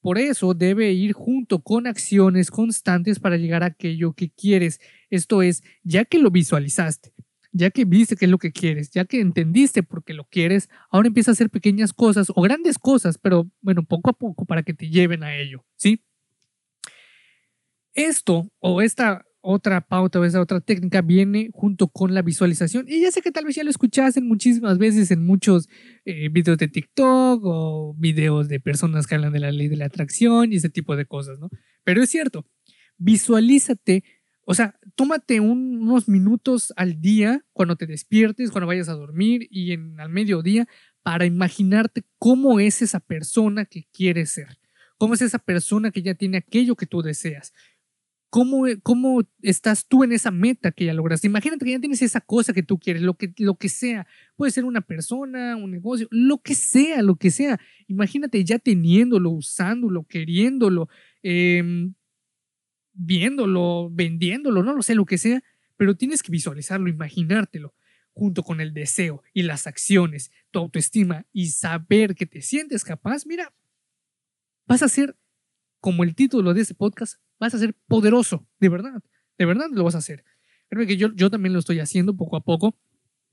por 0.00 0.18
eso 0.18 0.54
debe 0.54 0.92
ir 0.92 1.12
junto 1.12 1.62
con 1.62 1.86
acciones 1.86 2.50
constantes 2.50 3.20
para 3.20 3.36
llegar 3.36 3.62
a 3.62 3.66
aquello 3.66 4.12
que 4.12 4.30
quieres. 4.30 4.80
Esto 5.10 5.42
es, 5.42 5.62
ya 5.82 6.04
que 6.04 6.18
lo 6.18 6.30
visualizaste, 6.30 7.12
ya 7.52 7.70
que 7.70 7.84
viste 7.84 8.16
qué 8.16 8.26
es 8.26 8.30
lo 8.30 8.38
que 8.38 8.52
quieres, 8.52 8.90
ya 8.90 9.04
que 9.04 9.20
entendiste 9.20 9.82
por 9.82 10.04
qué 10.04 10.14
lo 10.14 10.24
quieres, 10.24 10.68
ahora 10.90 11.08
empieza 11.08 11.30
a 11.30 11.32
hacer 11.32 11.50
pequeñas 11.50 11.92
cosas 11.92 12.30
o 12.34 12.42
grandes 12.42 12.78
cosas, 12.78 13.18
pero 13.18 13.50
bueno, 13.60 13.82
poco 13.82 14.10
a 14.10 14.12
poco 14.12 14.44
para 14.44 14.62
que 14.62 14.74
te 14.74 14.88
lleven 14.88 15.22
a 15.22 15.36
ello, 15.36 15.64
¿sí? 15.76 16.02
Esto 17.94 18.50
o 18.60 18.80
esta 18.82 19.24
otra 19.40 19.80
pauta 19.80 20.20
o 20.20 20.24
esa 20.24 20.40
otra 20.40 20.60
técnica 20.60 21.00
viene 21.00 21.50
junto 21.52 21.88
con 21.88 22.12
la 22.12 22.22
visualización. 22.22 22.84
Y 22.88 23.00
ya 23.00 23.10
sé 23.10 23.22
que 23.22 23.32
tal 23.32 23.44
vez 23.44 23.56
ya 23.56 23.64
lo 23.64 23.70
escuchaste 23.70 24.20
muchísimas 24.20 24.78
veces 24.78 25.10
en 25.10 25.24
muchos 25.24 25.68
eh, 26.04 26.28
videos 26.28 26.58
de 26.58 26.68
TikTok 26.68 27.42
o 27.44 27.94
videos 27.96 28.48
de 28.48 28.60
personas 28.60 29.06
que 29.06 29.14
hablan 29.14 29.32
de 29.32 29.40
la 29.40 29.52
ley 29.52 29.68
de 29.68 29.76
la 29.76 29.86
atracción 29.86 30.52
y 30.52 30.56
ese 30.56 30.68
tipo 30.68 30.96
de 30.96 31.06
cosas, 31.06 31.38
¿no? 31.38 31.48
Pero 31.84 32.02
es 32.02 32.10
cierto, 32.10 32.46
visualízate, 32.98 34.04
o 34.50 34.54
sea, 34.54 34.80
tómate 34.94 35.40
unos 35.40 36.08
minutos 36.08 36.72
al 36.76 37.02
día 37.02 37.44
cuando 37.52 37.76
te 37.76 37.84
despiertes, 37.84 38.50
cuando 38.50 38.66
vayas 38.66 38.88
a 38.88 38.94
dormir 38.94 39.46
y 39.50 39.72
en 39.72 40.00
al 40.00 40.08
mediodía 40.08 40.66
para 41.02 41.26
imaginarte 41.26 42.06
cómo 42.16 42.58
es 42.58 42.80
esa 42.80 42.98
persona 42.98 43.66
que 43.66 43.86
quieres 43.92 44.30
ser. 44.30 44.58
¿Cómo 44.96 45.12
es 45.12 45.20
esa 45.20 45.38
persona 45.38 45.90
que 45.90 46.00
ya 46.00 46.14
tiene 46.14 46.38
aquello 46.38 46.76
que 46.76 46.86
tú 46.86 47.02
deseas? 47.02 47.52
¿Cómo, 48.30 48.64
¿Cómo 48.82 49.22
estás 49.42 49.86
tú 49.86 50.02
en 50.02 50.12
esa 50.12 50.30
meta 50.30 50.72
que 50.72 50.86
ya 50.86 50.94
lograste? 50.94 51.26
Imagínate 51.26 51.66
que 51.66 51.72
ya 51.72 51.80
tienes 51.80 52.00
esa 52.00 52.22
cosa 52.22 52.54
que 52.54 52.62
tú 52.62 52.78
quieres, 52.78 53.02
lo 53.02 53.18
que, 53.18 53.34
lo 53.36 53.56
que 53.56 53.68
sea. 53.68 54.06
Puede 54.34 54.50
ser 54.50 54.64
una 54.64 54.80
persona, 54.80 55.56
un 55.56 55.70
negocio, 55.70 56.08
lo 56.10 56.38
que 56.38 56.54
sea, 56.54 57.02
lo 57.02 57.16
que 57.16 57.30
sea. 57.30 57.60
Imagínate 57.86 58.42
ya 58.44 58.58
teniéndolo, 58.58 59.28
usándolo, 59.28 60.04
queriéndolo, 60.04 60.88
em, 61.22 61.92
viéndolo, 62.98 63.88
vendiéndolo, 63.90 64.62
no 64.62 64.74
lo 64.74 64.82
sé, 64.82 64.94
lo 64.94 65.06
que 65.06 65.16
sea. 65.16 65.42
Pero 65.76 65.96
tienes 65.96 66.22
que 66.22 66.32
visualizarlo, 66.32 66.88
imaginártelo, 66.88 67.72
junto 68.12 68.42
con 68.42 68.60
el 68.60 68.74
deseo 68.74 69.22
y 69.32 69.42
las 69.42 69.66
acciones, 69.66 70.32
tu 70.50 70.58
autoestima 70.58 71.24
y 71.32 71.46
saber 71.46 72.14
que 72.14 72.26
te 72.26 72.42
sientes 72.42 72.84
capaz. 72.84 73.24
Mira, 73.26 73.54
vas 74.66 74.82
a 74.82 74.88
ser, 74.88 75.16
como 75.80 76.02
el 76.02 76.14
título 76.16 76.52
de 76.52 76.62
este 76.62 76.74
podcast, 76.74 77.20
vas 77.38 77.54
a 77.54 77.58
ser 77.58 77.74
poderoso, 77.86 78.46
de 78.58 78.68
verdad, 78.68 79.02
de 79.38 79.44
verdad 79.44 79.68
lo 79.70 79.84
vas 79.84 79.94
a 79.94 79.98
hacer. 79.98 80.24
Creo 80.68 80.86
que 80.86 80.96
yo, 80.96 81.14
yo 81.14 81.30
también 81.30 81.52
lo 81.52 81.60
estoy 81.60 81.78
haciendo 81.78 82.16
poco 82.16 82.36
a 82.36 82.44
poco, 82.44 82.76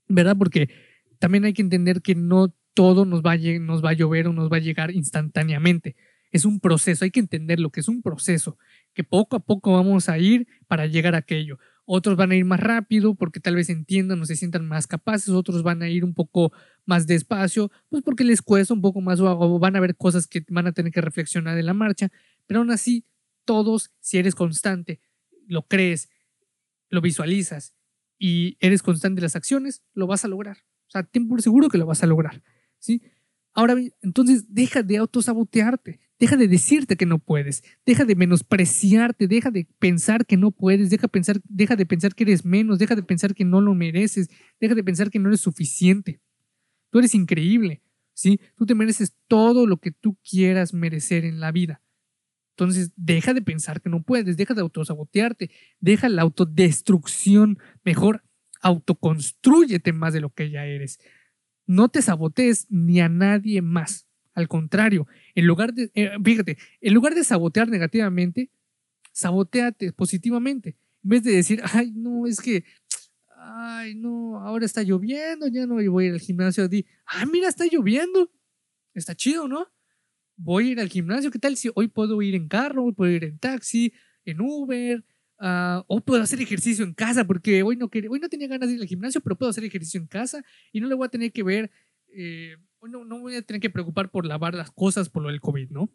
¿verdad? 0.06 0.36
Porque 0.38 0.70
también 1.18 1.44
hay 1.44 1.52
que 1.52 1.62
entender 1.62 2.00
que 2.00 2.14
no 2.14 2.54
todo 2.72 3.04
nos 3.04 3.22
va, 3.22 3.32
a, 3.32 3.38
nos 3.58 3.84
va 3.84 3.90
a 3.90 3.94
llover 3.94 4.28
o 4.28 4.32
nos 4.32 4.52
va 4.52 4.58
a 4.58 4.60
llegar 4.60 4.92
instantáneamente. 4.92 5.96
Es 6.36 6.44
un 6.44 6.60
proceso, 6.60 7.04
hay 7.04 7.10
que 7.10 7.20
entender 7.20 7.58
lo 7.58 7.70
que 7.70 7.80
es 7.80 7.88
un 7.88 8.02
proceso, 8.02 8.58
que 8.92 9.04
poco 9.04 9.36
a 9.36 9.40
poco 9.40 9.72
vamos 9.72 10.10
a 10.10 10.18
ir 10.18 10.46
para 10.66 10.86
llegar 10.86 11.14
a 11.14 11.18
aquello. 11.18 11.58
Otros 11.86 12.16
van 12.16 12.30
a 12.32 12.36
ir 12.36 12.44
más 12.44 12.60
rápido 12.60 13.14
porque 13.14 13.40
tal 13.40 13.54
vez 13.54 13.70
entiendan 13.70 14.20
o 14.20 14.26
se 14.26 14.36
sientan 14.36 14.66
más 14.66 14.86
capaces, 14.86 15.30
otros 15.30 15.62
van 15.62 15.80
a 15.82 15.88
ir 15.88 16.04
un 16.04 16.12
poco 16.12 16.52
más 16.84 17.06
despacio, 17.06 17.70
pues 17.88 18.02
porque 18.02 18.22
les 18.22 18.42
cuesta 18.42 18.74
un 18.74 18.82
poco 18.82 19.00
más 19.00 19.18
o 19.20 19.58
van 19.58 19.76
a 19.76 19.80
ver 19.80 19.96
cosas 19.96 20.26
que 20.26 20.44
van 20.50 20.66
a 20.66 20.72
tener 20.72 20.92
que 20.92 21.00
reflexionar 21.00 21.56
en 21.56 21.64
la 21.64 21.74
marcha, 21.74 22.10
pero 22.46 22.60
aún 22.60 22.70
así 22.70 23.06
todos, 23.46 23.92
si 24.00 24.18
eres 24.18 24.34
constante, 24.34 25.00
lo 25.46 25.66
crees, 25.66 26.10
lo 26.90 27.00
visualizas 27.00 27.74
y 28.18 28.58
eres 28.60 28.82
constante 28.82 29.20
en 29.20 29.24
las 29.24 29.36
acciones, 29.36 29.82
lo 29.94 30.06
vas 30.06 30.24
a 30.26 30.28
lograr. 30.28 30.58
O 30.88 30.90
sea, 30.90 31.02
ten 31.02 31.28
por 31.28 31.40
seguro 31.40 31.70
que 31.70 31.78
lo 31.78 31.86
vas 31.86 32.02
a 32.02 32.06
lograr. 32.06 32.42
¿sí? 32.78 33.02
Ahora, 33.56 33.74
entonces, 34.02 34.52
deja 34.52 34.82
de 34.82 34.98
autosabotearte, 34.98 36.00
deja 36.18 36.36
de 36.36 36.48
decirte 36.48 36.96
que 36.96 37.06
no 37.06 37.18
puedes, 37.18 37.62
deja 37.84 38.04
de 38.04 38.14
menospreciarte, 38.14 39.28
deja 39.28 39.50
de 39.50 39.66
pensar 39.78 40.26
que 40.26 40.36
no 40.36 40.50
puedes, 40.50 40.90
deja, 40.90 41.08
pensar, 41.08 41.40
deja 41.44 41.76
de 41.76 41.86
pensar 41.86 42.14
que 42.14 42.24
eres 42.24 42.44
menos, 42.44 42.78
deja 42.78 42.94
de 42.94 43.02
pensar 43.02 43.34
que 43.34 43.44
no 43.44 43.60
lo 43.60 43.74
mereces, 43.74 44.28
deja 44.60 44.74
de 44.74 44.84
pensar 44.84 45.10
que 45.10 45.18
no 45.18 45.28
eres 45.28 45.40
suficiente. 45.40 46.20
Tú 46.90 46.98
eres 46.98 47.14
increíble, 47.14 47.82
¿sí? 48.14 48.40
Tú 48.56 48.66
te 48.66 48.74
mereces 48.74 49.14
todo 49.28 49.66
lo 49.66 49.78
que 49.78 49.90
tú 49.90 50.16
quieras 50.28 50.72
merecer 50.72 51.24
en 51.24 51.40
la 51.40 51.52
vida. 51.52 51.82
Entonces, 52.56 52.92
deja 52.96 53.34
de 53.34 53.42
pensar 53.42 53.82
que 53.82 53.90
no 53.90 54.02
puedes, 54.02 54.38
deja 54.38 54.54
de 54.54 54.62
autosabotearte, 54.62 55.50
deja 55.78 56.08
la 56.08 56.22
autodestrucción, 56.22 57.58
mejor 57.84 58.22
autoconstrúyete 58.62 59.92
más 59.92 60.14
de 60.14 60.20
lo 60.20 60.30
que 60.30 60.50
ya 60.50 60.64
eres. 60.64 60.98
No 61.66 61.90
te 61.90 62.00
sabotees 62.00 62.66
ni 62.70 63.00
a 63.00 63.10
nadie 63.10 63.60
más. 63.60 64.05
Al 64.36 64.46
contrario, 64.46 65.08
en 65.34 65.46
lugar 65.46 65.74
de, 65.74 65.90
eh, 65.94 66.12
fíjate, 66.24 66.56
en 66.80 66.94
lugar 66.94 67.16
de 67.16 67.24
sabotear 67.24 67.68
negativamente, 67.68 68.50
saboteate 69.10 69.92
positivamente. 69.92 70.76
En 71.02 71.10
vez 71.10 71.24
de 71.24 71.32
decir, 71.32 71.60
ay, 71.64 71.90
no, 71.92 72.28
es 72.28 72.40
que, 72.40 72.62
ay, 73.36 73.96
no, 73.96 74.38
ahora 74.38 74.64
está 74.64 74.84
lloviendo, 74.84 75.48
ya 75.48 75.66
no 75.66 75.74
voy 75.90 76.04
a 76.04 76.08
ir 76.08 76.12
al 76.12 76.20
gimnasio. 76.20 76.68
Di, 76.68 76.86
ah, 77.06 77.26
mira, 77.26 77.48
está 77.48 77.64
lloviendo. 77.66 78.30
Está 78.94 79.16
chido, 79.16 79.48
¿no? 79.48 79.66
voy 80.36 80.68
a 80.68 80.72
ir 80.72 80.80
al 80.80 80.88
gimnasio, 80.88 81.30
¿qué 81.30 81.38
tal 81.38 81.56
si 81.56 81.70
hoy 81.74 81.88
puedo 81.88 82.20
ir 82.22 82.34
en 82.34 82.48
carro, 82.48 82.84
hoy 82.84 82.92
puedo 82.92 83.10
ir 83.10 83.24
en 83.24 83.38
taxi, 83.38 83.92
en 84.24 84.40
Uber, 84.40 85.04
uh, 85.40 85.82
o 85.86 86.00
puedo 86.00 86.22
hacer 86.22 86.40
ejercicio 86.40 86.84
en 86.84 86.94
casa, 86.94 87.26
porque 87.26 87.62
hoy 87.62 87.76
no, 87.76 87.88
hoy 87.92 88.20
no 88.20 88.28
tenía 88.28 88.48
ganas 88.48 88.68
de 88.68 88.74
ir 88.74 88.80
al 88.80 88.86
gimnasio, 88.86 89.20
pero 89.20 89.36
puedo 89.36 89.50
hacer 89.50 89.64
ejercicio 89.64 90.00
en 90.00 90.06
casa 90.06 90.44
y 90.72 90.80
no 90.80 90.88
le 90.88 90.94
voy 90.94 91.06
a 91.06 91.10
tener 91.10 91.32
que 91.32 91.42
ver, 91.42 91.70
eh, 92.08 92.56
no, 92.86 93.04
no 93.04 93.20
voy 93.20 93.36
a 93.36 93.42
tener 93.42 93.60
que 93.60 93.70
preocupar 93.70 94.10
por 94.10 94.26
lavar 94.26 94.54
las 94.54 94.70
cosas 94.70 95.08
por 95.08 95.22
lo 95.22 95.28
del 95.28 95.40
COVID, 95.40 95.70
¿no? 95.70 95.90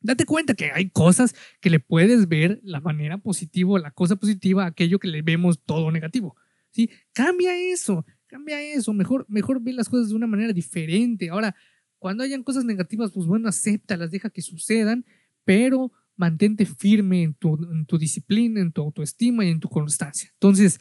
Date 0.00 0.24
cuenta 0.26 0.54
que 0.54 0.70
hay 0.72 0.90
cosas 0.90 1.34
que 1.60 1.70
le 1.70 1.80
puedes 1.80 2.28
ver 2.28 2.60
la 2.62 2.80
manera 2.80 3.18
positiva, 3.18 3.78
la 3.80 3.90
cosa 3.90 4.16
positiva, 4.16 4.64
aquello 4.64 4.98
que 4.98 5.08
le 5.08 5.22
vemos 5.22 5.62
todo 5.64 5.90
negativo. 5.90 6.36
¿sí? 6.70 6.90
Cambia 7.12 7.56
eso, 7.56 8.06
cambia 8.26 8.62
eso, 8.62 8.92
mejor, 8.92 9.26
mejor 9.28 9.60
ve 9.60 9.72
las 9.72 9.88
cosas 9.88 10.10
de 10.10 10.14
una 10.14 10.28
manera 10.28 10.52
diferente. 10.52 11.30
Ahora, 11.30 11.56
cuando 11.98 12.22
hayan 12.22 12.44
cosas 12.44 12.64
negativas, 12.64 13.10
pues 13.10 13.26
bueno, 13.26 13.48
acéptalas, 13.48 14.10
deja 14.10 14.30
que 14.30 14.40
sucedan, 14.40 15.04
pero 15.44 15.90
mantente 16.16 16.64
firme 16.64 17.22
en 17.22 17.34
tu, 17.34 17.54
en 17.72 17.86
tu 17.86 17.98
disciplina, 17.98 18.60
en 18.60 18.72
tu 18.72 18.82
autoestima 18.82 19.44
y 19.44 19.50
en 19.50 19.60
tu 19.60 19.68
constancia. 19.68 20.30
Entonces, 20.34 20.80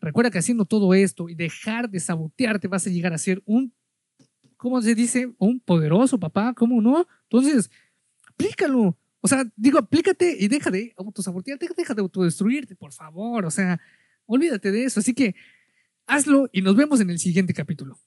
recuerda 0.00 0.30
que 0.30 0.38
haciendo 0.38 0.64
todo 0.64 0.92
esto 0.94 1.28
y 1.28 1.34
dejar 1.34 1.88
de 1.90 2.00
sabotearte 2.00 2.68
vas 2.68 2.86
a 2.86 2.90
llegar 2.90 3.12
a 3.12 3.18
ser 3.18 3.42
un, 3.46 3.72
¿cómo 4.56 4.80
se 4.82 4.94
dice? 4.94 5.32
Un 5.38 5.60
poderoso 5.60 6.18
papá, 6.18 6.54
¿cómo 6.54 6.80
no? 6.80 7.06
Entonces, 7.24 7.70
aplícalo. 8.28 8.96
O 9.20 9.28
sea, 9.28 9.44
digo, 9.56 9.78
aplícate 9.78 10.36
y 10.38 10.48
deja 10.48 10.70
de 10.70 10.94
autosabotearte, 10.96 11.68
deja 11.76 11.94
de 11.94 12.02
autodestruirte, 12.02 12.76
por 12.76 12.92
favor. 12.92 13.44
O 13.44 13.50
sea, 13.50 13.80
olvídate 14.26 14.70
de 14.70 14.84
eso. 14.84 15.00
Así 15.00 15.14
que 15.14 15.34
hazlo 16.06 16.48
y 16.52 16.62
nos 16.62 16.76
vemos 16.76 17.00
en 17.00 17.10
el 17.10 17.18
siguiente 17.18 17.54
capítulo. 17.54 17.98